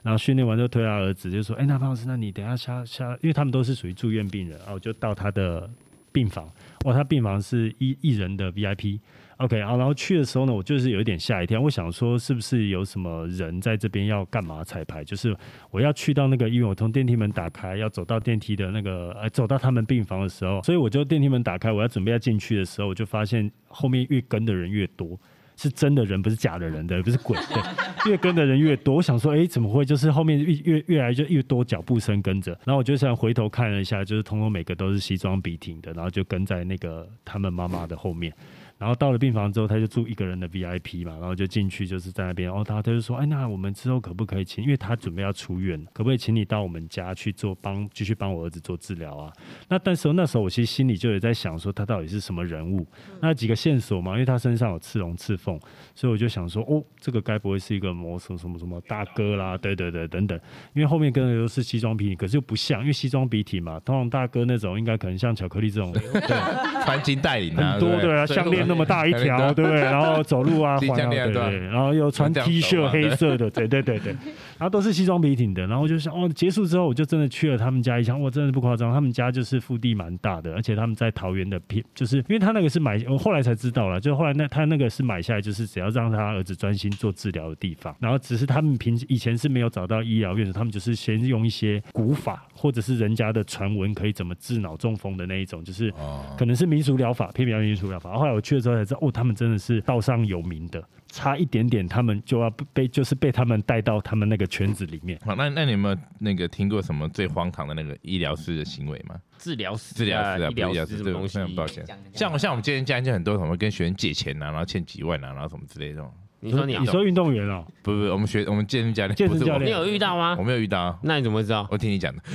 [0.03, 5.69] 然后训练完之后推他儿子就说，哎，那潘老师，那你等一下下下，因为他们都是属于住院病人啊，我就到他的
[6.11, 6.49] 病房，
[6.85, 8.99] 哇，他病房是一一人的 VIP。
[9.37, 15.03] OK 啊，然后去的时候呢，我就是有一点吓一跳，我想说是不是有什么人在这边要干嘛彩排？
[15.03, 15.35] 就是
[15.71, 25.19] 我要去到那个医院，我从电梯门打开，要走到电梯的那个，呃，走到他们病房的时候，所以我就电梯门打开，我要准备要进去的时候，我就发现后面越跟的人越多。
[25.57, 27.37] 是真的人，不是假的人的，不是鬼。
[27.37, 27.63] 对，
[28.11, 29.85] 越跟的人越多，我想说，哎，怎么会？
[29.85, 38.33] 就是后面越越越来就越多脚步声跟着，然后我就想回头看了一下，就是通通每个都是西装笔挺的，然后就跟在那个他们妈妈的后面。
[38.77, 44.63] 然后到了病房之后，他就住一个人的 VIP 嘛，然后就进去就是在那边，然后他他就说，哎，那我们之后可不可以请？
[44.63, 49.31] 因为他准备要出院，可不可以请你到我们家去做帮继续帮我儿子做治疗啊？
[49.69, 52.85] 那但是那时候我其实心里就有在想说，他到底是什么人物？
[53.21, 55.57] 那几个线索嘛，因为他身上有刺龙刺凤，
[55.95, 59.57] 所以我就想说，哦，这个该不会是一个某什么什么什么大哥啦？
[59.57, 60.37] 对对对，等等，
[60.73, 66.01] 因为后面跟的都是西装笔挺，可是又不像，因为西装笔挺嘛，通常大哥那种应该可能像巧克力这种，对，
[66.85, 69.81] 穿金戴银啊，很多对啊，项链那么大一条， 对不对？
[69.81, 74.11] 然后走路啊， 环对对，然后又穿 T 恤黑色的，对对对对，
[74.57, 98.17] 然后都是西装笔挺的，然后就想，哦，结束之后我就真的去了他们家一下，哇，真的不夸张，他们家就是腹地蛮大的，而且他们在桃园的片，就是因为他那个是买，我后来才知道了，就后来那他那个是买下来，就是只要让他儿子专心做治疗的地方，然后只是他们平以前是没有找到医疗院的，他们就是先用一些古法或者是人家的传闻可以怎么治脑中风的那一种，就是哦，可能是民俗疗法，偏比民俗疗法。
[98.17, 105.19] 后来我去的时候才知道，哦，他们真的是道上有名的，差一点点他们就要被就是被他们带到他们那个圈子里面。
[105.25, 109.15] 好，那那你有没有那个听过什么最荒唐的那个医疗师的行为吗？
[109.37, 111.45] 治疗师、治疗师啊，医疗这种东西非？
[111.45, 111.83] 常抱歉。
[112.13, 116.11] 讲像像我们今天家就很多什么跟学生借钱啊，然后欠几万啊，然后什么之类的这种。
[116.41, 120.43] 你说你你说运动员哦，不不，我们学我们健身教练，不是我健身教练你有遇到吗我？
[120.43, 121.67] 没有遇到啊，那你怎么会知道？
[121.71, 122.21] 我听你讲的，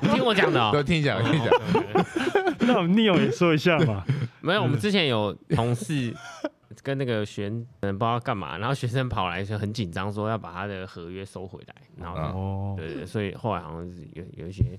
[0.00, 0.70] 你听我讲的哦。
[0.74, 1.50] 我听你讲，我听你讲。
[2.72, 4.04] 那我们 Neo 也说一下嘛。
[4.40, 6.14] 没有，我们之前有同事
[6.82, 14.78] 跟那个学生不知道干嘛，然后学生跑来就很紧张，说要把他的合约收回来，然后啊哦，对对对，所以后来好像是有有一些，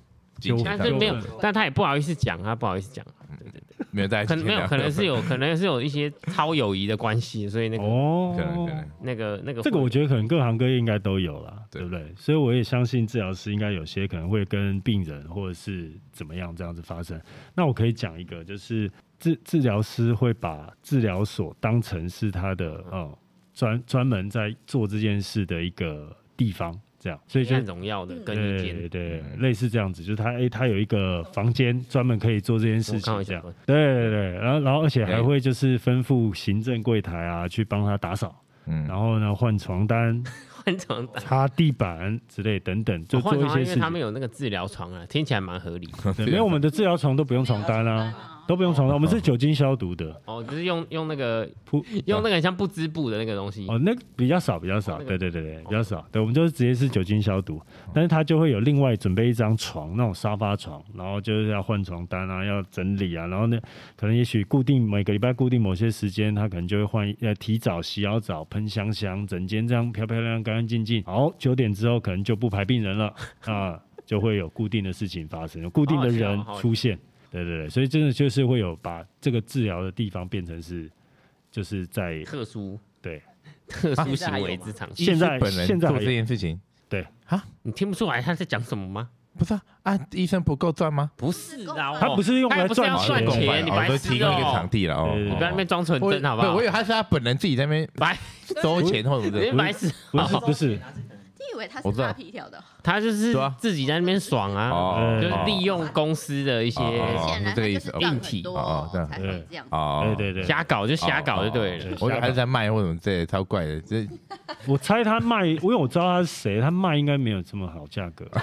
[0.64, 3.06] 但是没有，但他也不好意思讲，他不好意思讲，
[3.38, 8.88] 对对对，没有在可能没有，可能是有，可能是有一些超友谊的关系，所以那个哦，可能可能。
[9.04, 11.82] 那个那个这个我觉得可能各行各业应该都有啦，对。
[11.82, 12.14] 对不对？
[12.16, 17.20] 所以我也相信治疗师应该有些可能会跟病人或者是怎么样这样子发生。
[17.56, 23.18] 那我可以讲一个，就是治治疗师会把治疗所当成是他的哦
[23.52, 33.44] 专专门在做这件事的一个地方，这样，所以就黑暗荣耀的更衣对间，对，类似这样子，就是他哎，他有一个房间专门可以做这件事情，这样。
[33.66, 38.36] 对对对，然后然后而且还会就是吩咐行政柜台啊去帮他打扫，
[38.68, 40.24] 嗯，然后呢换床单、
[40.64, 41.24] 换床单。
[41.24, 43.76] 擦地板之类等等，就做一些事情。
[43.76, 45.90] 为他们有那个治疗床啊，听起来蛮合理。
[46.16, 53.66] 对，因为我们的治疗床都不用床单啊，都不用床单，我们是酒精消毒的，哦，就是用用那个铺用那个很像不织布的那个东西。
[53.68, 56.06] 哦，那个比较少，比较少，对对对对，比较少。
[56.12, 57.62] 对，我们就是直接是酒精消毒，
[57.94, 63.58] 但是他就会有另外准备一张床，那种沙发床，然后就是要换床单啊，要整理啊，然后呢，
[63.96, 71.04] 可能也许固定每个礼拜固定某些时间，他可能就会换呃提早洗好澡，喷香香，整间这样漂漂亮亮、干干净净。
[71.04, 73.14] 好，九点之后可能就不排病人了
[73.46, 77.00] 啊，就会有固定的事情发生，有固定的人出现。
[77.32, 80.92] 对对对，所以真的就是会有把这个治疗的地方变成是，
[81.50, 83.22] 就是在特殊对
[83.68, 84.90] 特殊行为之场。
[84.94, 89.10] 现在本人做现在还这件事情，对啊你听不出来他在讲什么吗？
[89.38, 91.10] 不是啊，啊，医生不够赚吗？
[91.16, 96.66] 不是啊，他不是用来赚钱，你哦白痴都提供一个哦场地了哦在那边装纯真好不好我以？
[96.66, 98.18] 为他是他本人自己在那边白，
[98.62, 100.78] 收钱或者是白痴，不是不是，
[101.42, 102.64] 你以为他是拉皮条的？
[102.84, 103.54] 他就是对啊。
[103.58, 108.44] 自己在那边爽啊，哦，就是哦利用公司的一些哦显然他是这个意思是赚硬体。
[108.44, 109.08] 很哦这样。
[109.08, 109.66] 多才会这样。
[109.72, 111.98] 哦，对对对，瞎搞，就瞎搞就对了。
[112.00, 113.82] 我以为他是在卖或者什么之类的，超怪的。
[113.82, 114.08] 这
[114.68, 118.26] 我猜他卖，因为我知道他是谁，他卖应该没有这么好价格。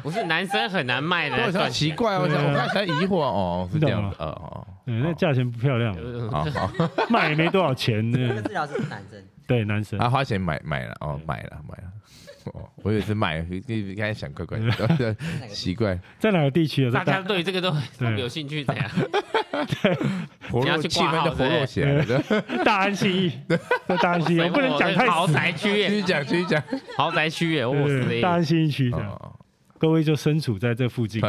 [0.00, 2.52] 不是男生很难卖的，我想赚钱奇怪，我想对啊。
[2.52, 6.70] 我刚才疑惑哦，是这样子，哦哦，对，那价钱不漂亮，呃 好好，
[7.10, 8.42] 卖也没多少钱这个呢。
[8.42, 11.84] 治疗师是男生，对，男生他花钱买买了，哦，买了买了。
[12.54, 15.16] 哦，我以为是买，一开始想怪怪的，
[15.50, 15.98] 奇怪。
[16.20, 16.92] 在哪个地区啊？
[16.92, 17.74] 大家大对这个都
[18.16, 18.88] 有兴趣，怎样？
[20.48, 22.22] 活络你要去挂气氛就活络起来了。
[22.64, 23.32] 大安新义，
[23.88, 25.26] 在大安新义，我不能讲太豪。
[25.26, 26.62] 宅区耶，继续讲，继续讲。
[26.96, 29.34] 豪宅区耶，我死，大安新义区这样，哦，
[29.78, 31.20] 各位就身处在这附近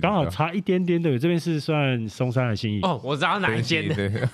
[0.00, 1.18] 刚好差一点点的。
[1.18, 4.28] 这边是算松山的新义，哦，我知道哪一间的。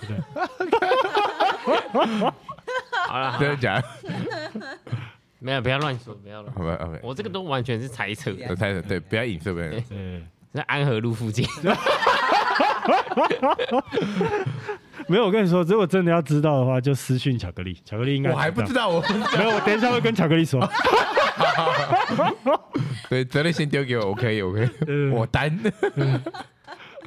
[3.06, 3.84] 对，好了，真的假的？
[5.38, 6.64] 没有，不要乱说，不要乱好。
[6.64, 7.00] 吧，OK。
[7.02, 9.82] 我这个都完全是猜测，我猜测对，不要影射别人。
[9.88, 11.46] 对，在安和路附近。
[15.08, 15.26] 没有。
[15.26, 19.00] 我跟你说，如果真的要知道的话，就私讯巧克力，巧克力应该我还不知道，我
[19.36, 20.66] 没有，我等一下会跟巧克力说。
[23.08, 25.56] 对责任先丢给我，我可以，我可以，嗯我担。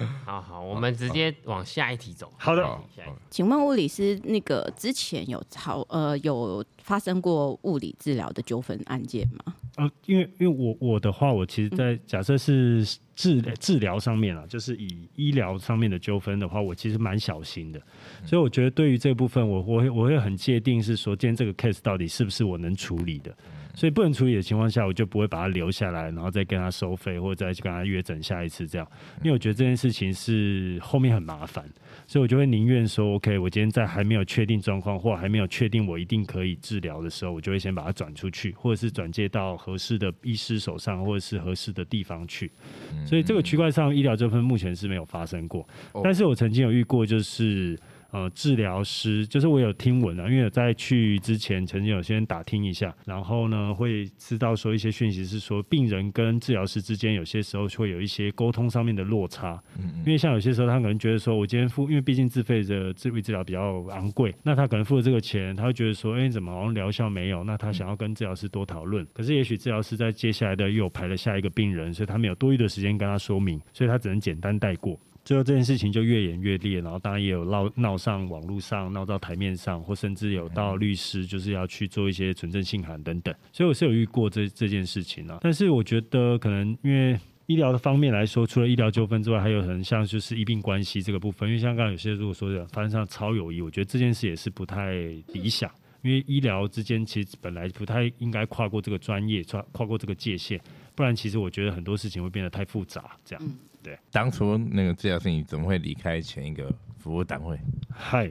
[0.26, 2.32] 好好，我们直接往下一题走。
[2.38, 2.64] 好的，
[2.96, 9.54] 下一题请问物理师，那个之前有吵呃有发生过物理治疗的纠纷案件吗？
[9.78, 12.84] 呃，因为因为我我的话，我其实在假设是
[13.16, 17.82] 治治疗上面啊，就是以医疗上面的纠纷的话，我其实蛮小心的，
[18.26, 23.34] 所以我觉得对于这部分，我我会我会很界定是说，今天这个 case 到底是不是我能处理的，
[23.80, 28.86] 所以不能处理的情况下，我就不会把它留下来，然后再跟他收费，或者再去跟他约诊下一次这样，
[29.24, 31.64] 因为我觉得这件事情是后面很麻烦，
[32.06, 42.52] 所以我就会宁愿说，OK，我今天在还没有确定状况或还没有确定我一定可以治疗的时候，我就会先把它转出去，或者是转介到合合适的医师手上，或者是合适的地方去。
[42.92, 43.06] 嗯。
[43.06, 45.62] 所以这个区块上医疗纠纷目前是没有发生过，
[45.94, 46.02] 哦。
[46.04, 47.78] 但是我曾经有遇过，就是
[48.12, 67.44] 呃治疗师，就是我有听闻啊，因为有在去之前曾经有先打听一下，然后呢会知道说一些讯息是说病人跟治疗师之间有些时候会有一些沟通上面的落差，嗯因为像有些时候他可能觉得说我今天付，因为毕竟自费的自费治疗比较昂贵，那他可能付了这个钱，他会觉得说，哎、怎么好像疗效没有？
[67.44, 75.00] 那他想要跟治疗师多讨论，可是也许治疗师在接下来的又有排了下一个病人，所以他没有多余的时间跟他说明，所以他只能简单带过。
[75.30, 83.32] 最后这件事情就越演越烈，然后当然也有闹闹上网络上，闹到台面上，或甚至有到律师就是要去做一些存证信函等等。
[83.54, 85.38] 所以我是有遇过这这件事情啊。
[85.42, 87.16] 但是我觉得可能因为
[87.46, 91.48] 医疗的方面来说，除了医疗纠纷之外，还有可能像就是医病关系这个部分。
[91.48, 94.94] 因为像刚刚有些如果说的发生上超友谊，我觉得这件事也是不太
[95.28, 95.70] 理想。
[96.02, 100.60] 因为医疗之间其实本来不太应该跨过这个专业，跨跨过这个界限，
[101.00, 103.12] 不然其实我觉得很多事情会变得太复杂。
[103.24, 103.42] 这样，
[103.82, 107.58] 对当初那个治疗师你怎么会离开前一个服务单位？
[107.90, 108.30] 嗨，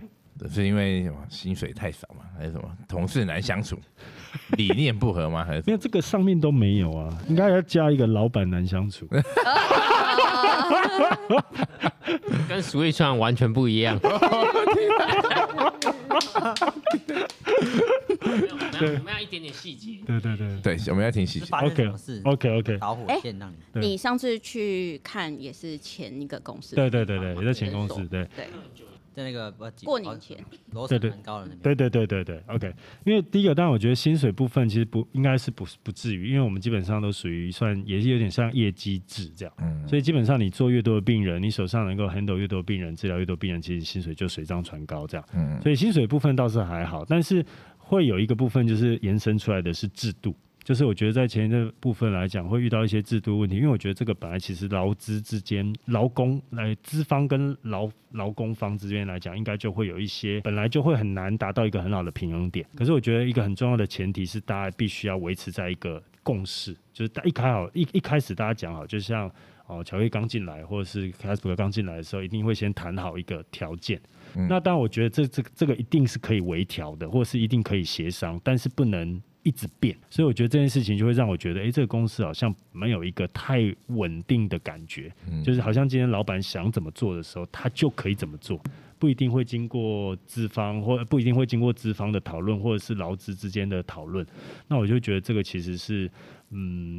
[0.50, 2.24] 是因为什么薪水太少嘛？
[2.36, 3.80] 还是什么同事难相处，
[4.58, 5.42] 理念不合吗？
[5.42, 9.08] 还是因为这个上面都没有啊，应该要加一个老板难相处。
[12.46, 13.98] 跟 Switch 上完全不一样。
[18.20, 19.98] 我们要我们要一点点细节。
[20.06, 21.46] 对对对对，我们要听细节。
[21.46, 28.46] 发生什 OK 么事？OK OK，导火线让你对你上次去看也是前一个公司，对对对对，也在前公司，对对，
[29.14, 29.50] 在那个
[29.82, 30.36] 过年前，
[30.70, 31.58] 楼对对层蛮高的那边。
[31.60, 32.72] 对对对对对，OK。
[33.04, 45.28] 因为第一个，当然我觉得薪水部分其实不应该是不不至于，因为我们基本上都属于算也是有点像业绩制这样，嗯，所以基本上你做越多的病人，你手上能够 handle 越多病人，治疗越多病人，其实薪水就水涨船高这样。
[45.34, 47.44] 嗯所以薪水部分倒是还好，但是
[47.88, 50.34] 会有一个部分就是延伸出来的是制度。
[50.62, 62.66] 就是我觉得在前一个部分来讲，会遇到一些制度问题，因为我觉得这个本来其实劳资之间，劳工来资方跟劳劳工方之间来讲，应该就会有一些本来就会很难达到一个很好的平衡点。
[62.76, 69.30] 可是我觉得一个很重要的前提是，大家必须要维持在一个共识，就是大一开好一一开始大家讲好，就像
[69.68, 74.00] 哦乔伊刚进来，或者是凯斯伯格刚进来的时候，一定会先谈好一个条件。
[74.34, 79.96] 嗯那当然，我觉得这这个这个一定是可以微调的，或者是一定可以协商，但是不能一直变。
[80.10, 88.60] 所以我觉得这件事情就会让我觉得，诶，这个公司好像没有一个太稳定的感觉，嗯就是好像今天老板想怎么做的时候，他就可以怎么做。
[89.00, 94.26] 不一定会经过资方，或不一定会经过资方的讨论，或者是劳资之间的讨论。
[94.66, 96.10] 那我就觉得这个其实是
[96.50, 96.58] 嗯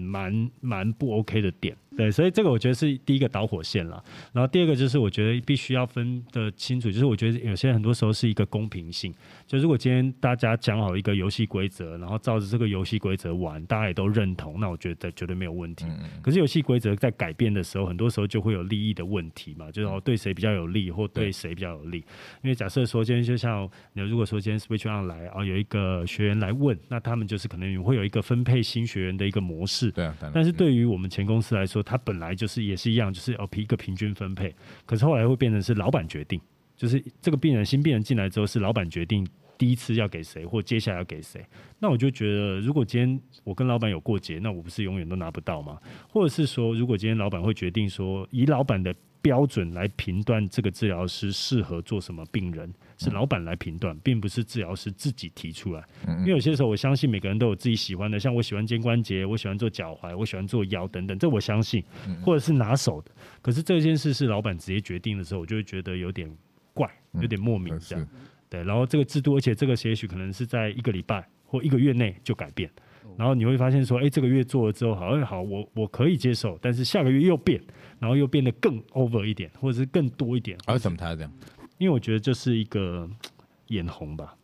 [0.10, 1.76] 蛮蛮不 OK 的点。
[2.00, 4.02] 对，所以这个我觉得是第一个导火线了。
[4.32, 9.14] 然后第二个就是我觉得必须要分得清楚，就是我觉得有些很多时候是一个公平性。
[9.46, 15.86] 就如果今天大家讲好一个游戏规则，然后照着这个游戏规则玩，大家也都认同，那我觉得绝对没有问题。
[16.22, 21.98] 可是游戏规则在改变的时候，很多时候就会有利益的问题嘛，就是哦对谁比较有利，或对谁比较有利。
[22.42, 29.92] 因为假设说今天就像你如果说今天 Switch on 来啊、有一个学员来问，那他们就是可能会有一个分配新学员的一个模式。
[29.92, 34.54] 对啊，但是对于我们前公司来说，它本来就是也是一样，就是哦一个平均分配，
[34.86, 36.40] 可是后来会变成是老板决定，
[36.76, 41.44] 就是这个病人新病人进来之后是老板决定第一次要给谁，或接下来要给谁。
[41.80, 45.80] 那我就觉得，如果今天我跟老板有过节，那我不是永远都拿不到吗？
[46.08, 55.84] 或者是说，如果今天老板会决定说，以老板的标准来评断这个治疗师适合做什么病人，是老板来评断，并不是治疗师自己提出来。
[56.20, 61.84] 因为有些时候，我相信每个人都有自己喜欢的，像我喜欢肩关节，我喜欢做脚踝，我喜欢做腰等等，这我相信，
[62.22, 63.12] 或者是拿手的。
[63.42, 66.30] 可是这件事是老板直接决定的时候，我就会觉得有点
[66.74, 68.06] 怪，有点莫名这样。
[68.06, 68.12] 是
[68.50, 72.70] 对，然后这个制度，而且这个也许可能是在一个礼拜或一个月内就改变，
[73.16, 77.62] 然后你会发现说，哎，这个月做了之后，好，像好，我我可以接受，但是下个月又变，
[78.00, 81.32] 然后又变得更 over 一点，或者是更多一点，啊为什么他这样？
[81.80, 83.10] 因为我觉得这是一个
[83.68, 84.36] 眼红吧，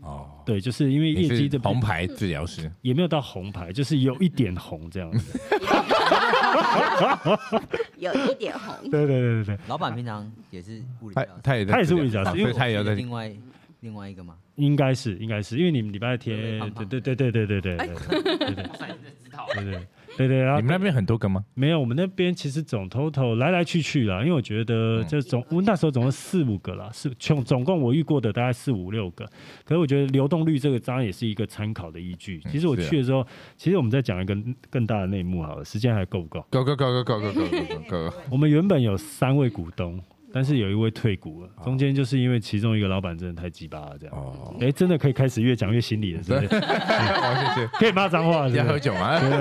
[0.00, 5.38] 哦，对，就是因为业绩的红牌治疗师，也没有到红牌，就是有一点红这样子。
[7.98, 8.74] 有一点红。
[8.90, 13.32] 对对对对对，老板平常也是物理他治，他也他也是物理治疗师因为他也要在另外
[13.80, 17.96] 另外一个嘛，应该是应该是，因为你们礼拜对天，对对对对对对对对对对
[18.36, 18.54] 对对
[19.54, 21.44] 对对对对对，然后你们那边很多个吗？
[21.54, 29.24] 没有，我们那边其实总 total 来来去去啦，因为我觉得这总我那时候总共四五个啦，是总总共我遇过的大概四五六个。
[29.64, 32.40] 可是我觉得流动率这个当然也是一个参考的依据。
[32.50, 34.36] 其实我去的时候，其实我们再讲一个
[34.70, 36.44] 更大的内幕好了，时间还够不够？
[36.50, 38.14] 够够够够够够够够够够！
[38.30, 39.98] 我们原本有三位股东，
[40.32, 44.16] 但是有一位退股了，中间就是因为其中一个老板真的太鸡巴了，这样。
[44.16, 46.46] 哦，哎，真的可以开始越讲越心里了，是不是？
[46.60, 48.64] 王谢谢， 可以骂脏话，是要？
[48.64, 49.18] 喝酒吗？
[49.18, 49.36] 对不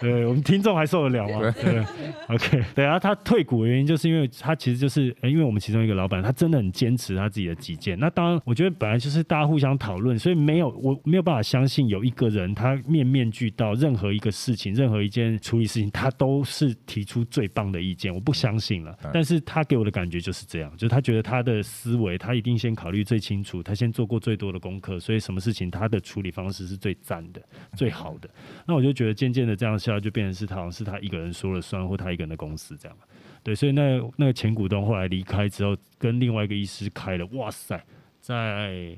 [0.00, 0.26] 对？
[0.26, 1.54] 我们听众还受得了吗？
[1.62, 1.84] 对
[2.28, 7.98] ，OK，对啊，他退股的原因就是因为他其实就是，呃因为我们其中一个老板，他真的很坚持他自己的己见。
[7.98, 18.96] 那当然，我觉得本来就是大家互相讨论，所以没有我没有办法相信有一个人他面面俱到，任何一个事情，任何一件处理事情，他都是提出最棒的意见，我不相信了。
[19.12, 27.40] 但是他给我的感觉就是这样，就是他觉得他的思维，他一定先考虑最清楚，他先做过最多的功课，所以什么事情他的处理方式是最赞的、
[27.76, 28.28] 最好的。
[28.66, 32.96] 那我就觉得渐渐的这样下来，就变成是他好像是他一个人说了算，或他一个人的公司这样。
[33.42, 37.82] 对，所以那那个前股东后来离开之后，跟另外一个医师开了，哇塞，
[38.20, 38.96] 在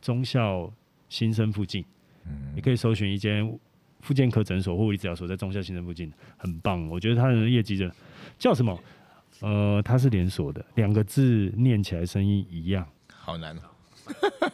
[0.00, 0.72] 中校
[1.08, 1.84] 新生附近，
[2.54, 3.58] 你可以搜寻一间
[4.00, 6.88] 复健科诊所或物理治疗所，在中校新生附近，很棒。
[6.88, 7.88] 我觉得他的业绩的
[8.38, 8.76] 叫什么？
[9.40, 12.86] 呃，他是连锁的，两个字念起来声音一样。
[13.08, 13.60] 好难哦。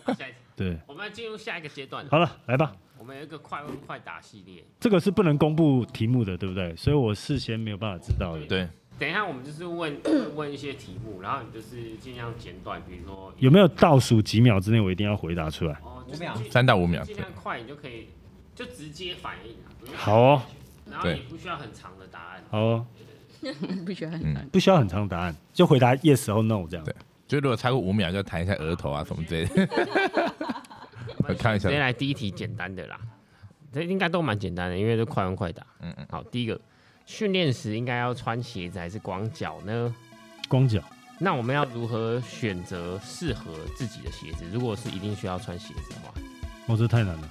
[0.03, 2.05] 好下一题，对，我们要进入下一个阶段。
[2.09, 2.75] 好了，来吧。
[3.03, 6.73] 我们有一个快问快答系列，这个是不能公布题目的，对不对？
[6.77, 8.47] 所以我事先没有办法知道的。
[8.47, 10.01] 对，等一下我们就是问
[10.37, 15.73] 问一些题目，然后你就是尽量简短，比如说有没有倒数几秒之内我一定要回答出来？
[15.83, 18.07] 哦，五秒三到五秒尽量快，你就可以
[18.55, 19.75] 就直接反应啊。
[19.81, 20.43] 不用好哦，
[20.89, 22.45] 然后也不需要很长的答案。
[22.53, 22.87] 好哦，
[23.85, 24.49] 不需要很难。
[24.51, 26.87] 不需要很长的答案，就回答 yes 或 no 这样。
[26.87, 26.95] 对
[27.27, 29.69] 就如果超过五秒，就弹一下额头啊什么之类的。
[31.35, 32.99] 看一下先来第一题简单的啦，
[33.73, 35.67] 这应该都蛮简单的，因为都快问快答。
[35.81, 36.61] 嗯嗯，好，第一个，
[37.07, 39.95] 训练时应该要穿鞋子还是光脚呢？
[40.49, 40.83] 光脚
[41.19, 44.45] 那我们要如何选择适合自己的鞋子？
[44.53, 46.13] 如果是一定需要穿鞋子的话，
[46.67, 47.31] 哦，这太难了。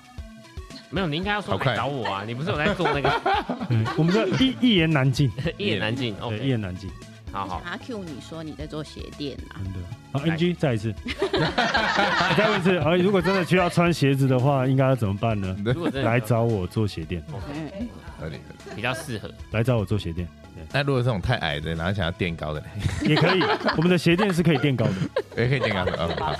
[0.89, 2.23] 没有，你应该要说来找我啊！
[2.25, 3.09] 你不是有在做那个
[3.69, 6.89] 嗯，我们这一一言难尽，一言难尽对，一言难尽，
[7.31, 9.55] 好好，阿 Q，你说你在做鞋垫啊？
[9.63, 9.79] 真的。
[10.13, 10.93] 好，NG 再一次，
[12.37, 12.75] 再问一次。
[12.77, 15.55] 啊，如果真的需要穿鞋子的话，应该要怎么办呢？
[15.63, 17.23] 如果真的来找我做鞋垫，
[17.53, 17.87] 嗯，
[18.19, 18.75] 合理合理。
[18.75, 20.27] 比较适合，来找我做鞋垫
[20.73, 22.67] 那如果这种太矮的，然后想要垫高的嘞，
[23.09, 23.41] 也可以。
[23.77, 24.93] 我们的鞋垫是可以垫高的，
[25.41, 26.37] 也可以垫高的。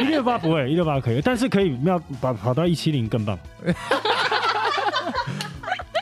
[0.00, 3.38] 一六八不会，一六八可以，但是可以要把跑到一七零更棒。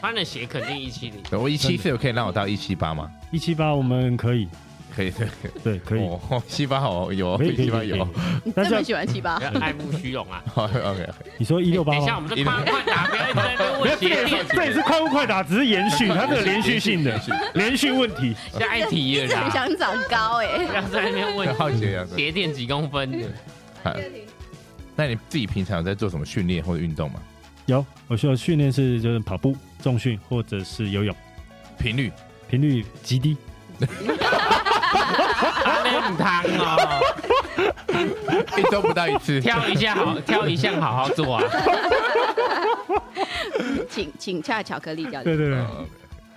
[0.00, 3.10] 穿的鞋肯定一七零，我一七四，可以让我到一七八吗？
[3.30, 4.48] 一七八我们可以，
[4.96, 5.28] 可以，可以
[5.62, 8.08] 对，可以，哦，七八好有，七八有。
[8.42, 9.44] 你 这么喜欢七八不？
[9.44, 10.42] 要 爱慕虚荣啊！
[10.54, 12.28] 好，OK，你说一六八等一下，我吗？
[12.28, 14.46] 们这快问快打，不要在那边问鞋垫。
[14.48, 17.20] 这也是快问快答，只是延续，它是有连续性的
[17.52, 18.34] 连续问题。
[18.58, 22.16] 下一题了啦，想长高哎、不要在那边问好奇的样子。
[22.16, 23.22] 鞋垫几公分。
[23.82, 23.92] 好
[24.96, 27.20] 那你自己平常有在做什么训练或者运动吗？
[27.66, 31.16] 有，我需要训练是就是跑步、重训或者是游泳，
[31.78, 32.12] 频率？
[32.48, 33.34] 频率极低。
[33.80, 33.88] 冷
[36.16, 37.00] 汤哦，
[38.58, 39.40] 一周不到一次。
[39.40, 41.42] 挑一下好，挑一项好好做啊。
[43.88, 45.24] 请请恰巧克力教练。
[45.24, 45.64] 对对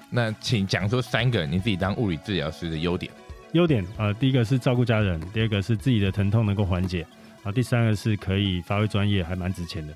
[0.09, 3.11] 那请讲出三个你自己当物理治疗师的优点。
[3.53, 7.05] 优点啊、呃第一个是照顾家人，第二个是自己的疼痛能够缓解，
[7.43, 9.93] 啊，第三个是可以发挥专业，还蛮值钱的。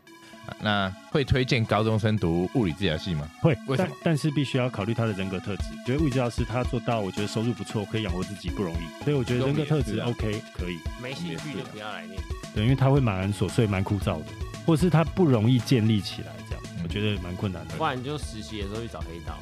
[0.47, 3.29] 啊那会推荐高中生读物理治疗系吗？
[3.39, 5.63] 会，为什么但但是必须要考虑他的人格特质。
[5.85, 10.79] 觉得物理治疗师他做到，我觉得收入不错，可以养活自己不容易，所以我觉得人格特质 OK 可以。
[11.01, 12.19] 没兴趣就不要来念。
[12.55, 14.25] 对，因为他会蛮琐碎、蛮枯燥的，
[14.65, 17.75] 或是他不容易建立起来，这样嗯我觉得蛮困难的。
[17.75, 19.37] 不然你就实习的时候去找黑道。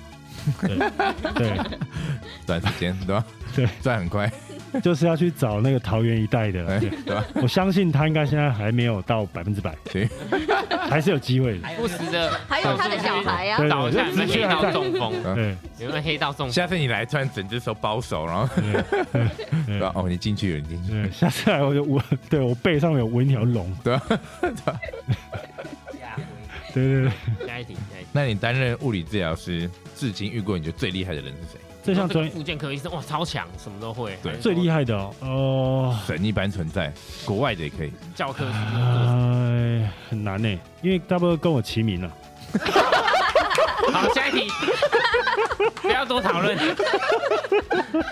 [0.62, 0.78] 对
[1.34, 1.80] 对，
[2.46, 3.26] 短时间对吧？
[3.56, 4.32] 对，赚很快，
[4.84, 6.80] 就是要去找那个桃园一带的。
[6.80, 7.24] 对对吧？
[7.36, 10.08] 我相信他应该现在还没有到百分之百，行，
[10.90, 11.68] 还是有机会的。
[11.78, 16.52] 不时的还有他的小孩呀对，找一下你们黑道中风，对有没有黑道中风？
[16.52, 18.84] 下次你来，突然整只手包手，然后对
[19.66, 19.92] 对吧？
[19.96, 23.72] 哦，你进去了，你进去下次来我就我，对我背上面有纹一条龙。
[23.84, 24.02] 对啊
[26.76, 28.10] 对对对，下一题，下一题。
[28.12, 31.60] 那你担任物理治疗师，至今遇过你觉得最厉害的人是谁？
[31.82, 34.18] 这项专这个复健科医生哇，超强，什么都会。
[34.22, 36.92] 对最厉害的哦，哦，神一般存在，
[37.24, 37.94] 国外的也可以。
[38.14, 38.44] 教科。
[38.46, 40.50] 哎，很难呢，
[40.82, 42.12] 因为大部分跟我齐名了。
[43.94, 44.52] 好，下一题，
[45.82, 46.58] 不要多讨论。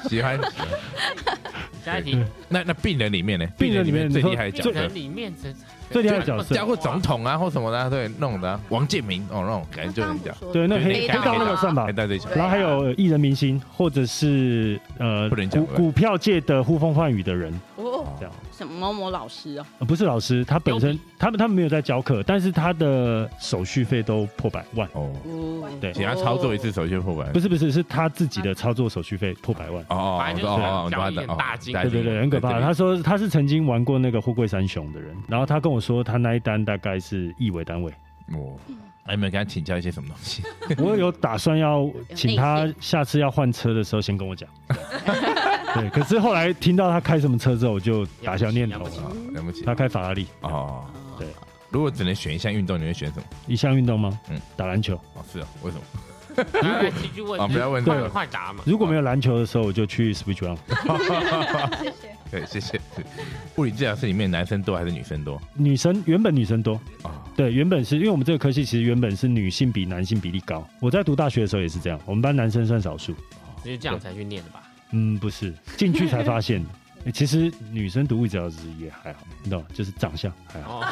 [0.08, 0.40] 喜欢。
[1.84, 2.18] 下一题，
[2.50, 3.46] 那那病人里面呢？
[3.58, 4.72] 病人里面最厉害的角色。
[4.72, 5.54] 人，里面这
[5.92, 6.56] 最厉害的角色。
[6.56, 10.34] 教过总统啊或什么的啊，对，那种的啊王建民哦，那种感觉就很屌。
[10.52, 11.86] 对，那黑黑道那个算吧。
[11.86, 11.94] 黑。
[11.94, 12.32] 道最强。
[12.34, 24.88] 然后还有艺人明星，或者是呃不能讲股股票界的呼风唤雨的人，哦，这样什么某某老师哦，呃不是老师，他本身他们他们没有在教课，但是他的手续费都破百万。
[24.94, 27.30] 哦，哦，对请他操作一次手续破百。
[27.32, 29.84] 不是不是，是他自己的操作手续费破百万。
[29.90, 32.60] 哦哦反正就是哦哦，交易很大金对对对，很可怕。
[32.62, 37.92] 他说他是曾经玩过那个货柜三雄的人，然后他跟我说他那一单大概是亿为单位。
[38.34, 38.56] 哦，
[39.06, 40.44] 哎，有没有跟他请教一些什么东西？
[40.78, 44.48] 我有打算要请他下次要换车的时候先跟我讲。
[45.80, 48.90] 对，可是后来听到他开什么车之后，我就打消念头了
[49.34, 49.42] 了。
[49.42, 50.86] 不起他开法拉利，哦。
[51.18, 51.28] 对，
[51.70, 53.24] 如果只能选一项运动，你会选什么？
[53.48, 54.20] 一项运动吗？
[54.30, 54.96] 嗯嗯，打篮球。
[55.14, 55.84] 哦，是啊，为什么？
[56.36, 58.10] 来继续问啊，不要问快这个。
[58.10, 58.64] 快答嘛。
[58.66, 60.58] 如果没有篮球的时候，我就去 Switch Run。
[62.32, 62.82] 对，谢谢。
[63.58, 65.40] 物理治疗室里面男生多还是女生多？
[65.54, 70.68] 女生原本女生多，啊，对，原本是因为我们这个科系其实原本是女性比男性比例高。
[70.80, 73.14] 我在读大学的时候也是这样，我们班男生算少数。
[73.64, 74.64] 就是这样才去念的吧？
[74.94, 76.64] 嗯，不是，进去才发现，
[77.06, 79.68] 欸其实女生读物理治疗师也还好，你懂吗？
[79.74, 80.80] 就是长相还好。
[80.80, 80.86] 哦，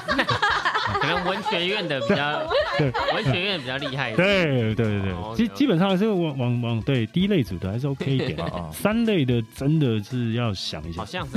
[1.00, 2.42] 可能文学院的比较，
[2.78, 4.12] 对文学院比较厉害。
[4.14, 11.06] 对对对对哦，基基本上还是往往往对第一类组的还是 OK 一点 哦哦，三类的真的是要想一下好。
[11.06, 11.28] 像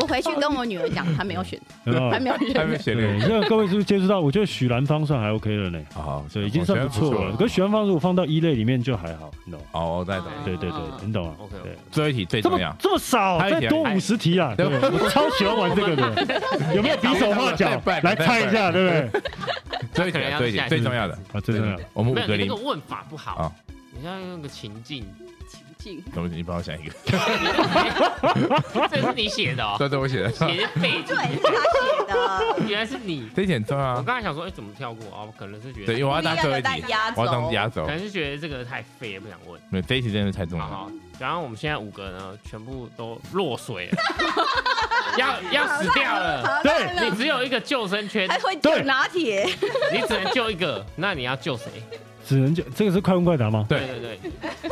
[0.00, 2.78] 我回去跟我女儿讲，她没有选，哦还没有选还没。
[2.78, 3.28] 选对，的。
[3.28, 4.20] 这各位是不是接触到？
[4.20, 7.36] 我觉得许兰芳算还 OK 了呢，好，对，已经算不错了。
[7.36, 9.60] 可许兰芳如果放到一类里面就还好，你懂？
[9.72, 10.28] 哦，大家懂。
[10.44, 11.72] 对对对，你懂啊对。
[11.90, 13.38] 最后一题最怎么重要，这么少，
[13.68, 14.54] 多五十题啊！
[14.56, 16.74] 对，我超喜欢玩这个的。
[16.74, 19.22] 有没有比手画脚来猜一下，对不对？
[19.94, 21.14] 最后一题啊，最最重要的。
[21.32, 21.84] 啊，最重要的。
[21.92, 23.52] 我们五个零没有你那个，问法不好啊，
[23.98, 25.04] 你要用个情境，
[25.78, 26.92] 进怎么你帮我想一个？
[28.90, 30.30] 这是你写的哦，对对我写的。
[30.30, 32.68] 写的背景，对，是他写的。
[32.68, 33.28] 原来是你。
[33.34, 33.94] 这一题很重要啊。
[33.98, 35.32] 我刚才想说，哎，怎么跳过哦？
[35.38, 36.68] 可能是觉对，因得，为我要当最后一题
[37.16, 37.92] 我要当压轴可。
[37.92, 39.60] 能是觉得这个太废了，不想问。
[39.70, 40.90] 没有，这一题真的太重要了。
[41.18, 43.98] 然后我们现在五个呢，全部都落水了，
[45.18, 46.60] 要要死掉了。
[46.62, 49.44] 对你只有一个救生圈，还会酒拿铁，
[49.92, 51.64] 你只能救一个，那你要救谁？
[52.26, 53.66] 只能救这个是快问快答吗？
[53.68, 53.98] 对对。
[53.98, 54.70] 对对，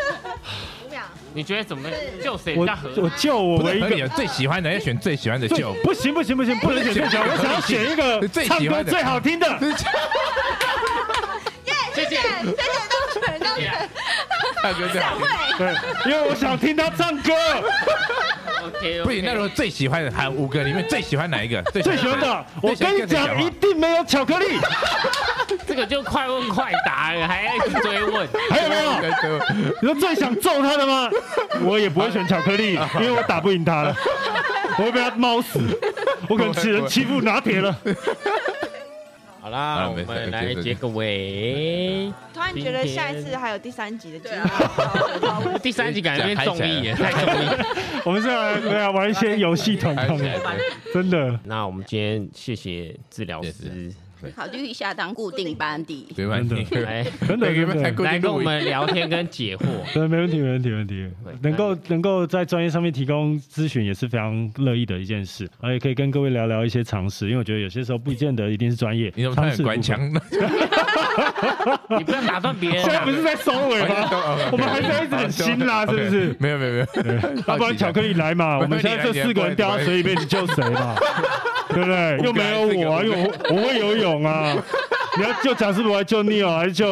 [0.86, 1.00] 五秒，
[1.34, 1.90] 你觉得怎么
[2.22, 2.54] 救谁？
[2.54, 5.72] 比我较合我救我唯一最喜欢的要选最喜欢的救。
[5.82, 9.58] 不行不行不行，不能选最喜欢，我想要选一个最唱喜欢的最好听的。
[11.92, 12.20] 谢谢。
[14.66, 15.12] 大哥这样
[15.56, 15.72] 对，
[16.06, 17.32] 因为我想听他唱歌。
[18.64, 21.62] OK，不行，那如果最喜欢的，还五个里面最喜欢哪一个？
[21.70, 24.58] 最最喜欢的，我跟你讲，一定没有巧克力。
[25.68, 28.28] 这个就快问快答了，还要一直追问。
[28.50, 28.92] 还有没有？
[29.80, 31.08] 你说最想揍他的吗？
[31.62, 33.94] 我也不会选巧克力， 因为我打不赢他了，
[34.78, 35.60] 我会被他猫死，
[36.28, 37.72] 我可能只能欺负拿铁了。
[39.46, 42.12] 好啦，我们来结个尾。
[42.34, 45.58] 突然觉得下一次还有第三集的机对会。
[45.62, 47.46] 第三集感觉变综艺耶，太综艺。
[48.04, 50.28] 我们是来对啊玩一些游戏团康的，
[50.92, 51.38] 真的。
[51.44, 53.94] 那我们今天谢谢治疗师
[54.34, 56.06] 考虑一下当固定班底。
[56.16, 59.64] 没问题来真的真的，来跟我们聊天跟解惑。
[59.92, 61.10] 对，没问题，没问题，没问题。
[61.42, 69.12] 能够能够在专业上面提供咨询，也是非常乐意的一件事，而且可以跟各位聊聊一些常识，因为我觉得有些时候不见得一定是专业。
[69.16, 70.46] 你怎么突然关常识腔？
[71.98, 72.82] 你不要打断别人？
[72.82, 73.16] 现在啊不。
[73.16, 73.88] 是在收尾吗？
[74.52, 76.36] 我们还在一直很辛辣，是不是？
[76.38, 76.86] 没有没有没有，
[77.48, 80.94] 要不然巧克力来嘛，我们现在这四个人掉到水里面，你救谁嘛？
[81.68, 82.18] 对不对？
[82.24, 82.60] 又没有
[82.90, 84.54] 我又，我 我会游泳啊。
[85.18, 86.86] 你要救贾斯伯， 还是救 Neil，还是救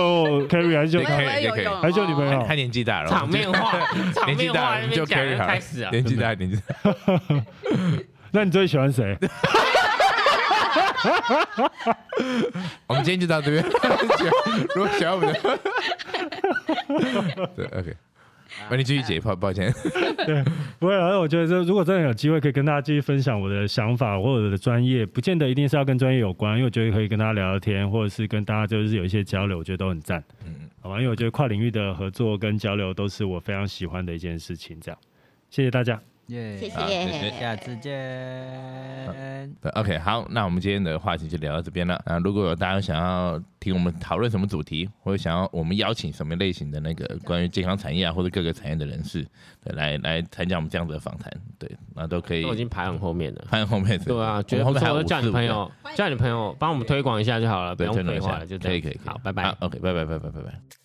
[0.49, 2.55] Carrie，还是救他可以也可以，还是救女朋友他？
[2.55, 3.79] 年纪大了，场面话，
[4.15, 5.91] 场年纪大了你就 carry 好了开始啊。
[5.91, 6.91] 年纪大年纪大。
[8.31, 9.17] 那你最喜欢谁？
[12.87, 13.63] 我们今天就到这边。
[14.75, 15.41] 如果喜欢我们的，
[17.57, 17.95] 对，OK，
[18.71, 19.73] 那你继续解剖，抱歉。
[20.27, 20.43] 对
[20.79, 30.23] 不会啊，那我觉得这如果真的有机会，可以跟大家继续分享我的想法或者我的专业，不见得一定是要跟专业有关，因为我觉得可以跟大家聊聊天，或者是跟大家就是有一些交流，我觉得都很赞。
[30.47, 34.81] 嗯，好吧，因为我觉得跨领域的合作跟交流都是我非常喜欢的一件事情。
[34.81, 34.99] 这样，
[35.51, 36.01] 谢谢大家。
[36.29, 37.31] 耶谢谢谢谢。
[37.39, 37.93] 下次见。
[39.61, 42.01] 对，OK，好，那我们今天的话题就聊到这边了。
[42.07, 49.23] 啊，如果有大家想要听我们讨论什么主题，或者想要我们邀请什么类型的那个关于健康产业啊，或者各个产业的人士，
[49.63, 53.45] 对，来来参加我们这样子的访谈，对，那都可以我已经排很后面了。
[53.51, 53.99] 排很后面。
[53.99, 58.99] 对啊，觉得后面还有叫你朋友，叫你朋友帮我们推广一下就好了，不对，用推广了，就可以可以。
[59.05, 59.55] 好，拜拜。
[59.61, 60.84] ，OK，拜拜拜拜拜拜。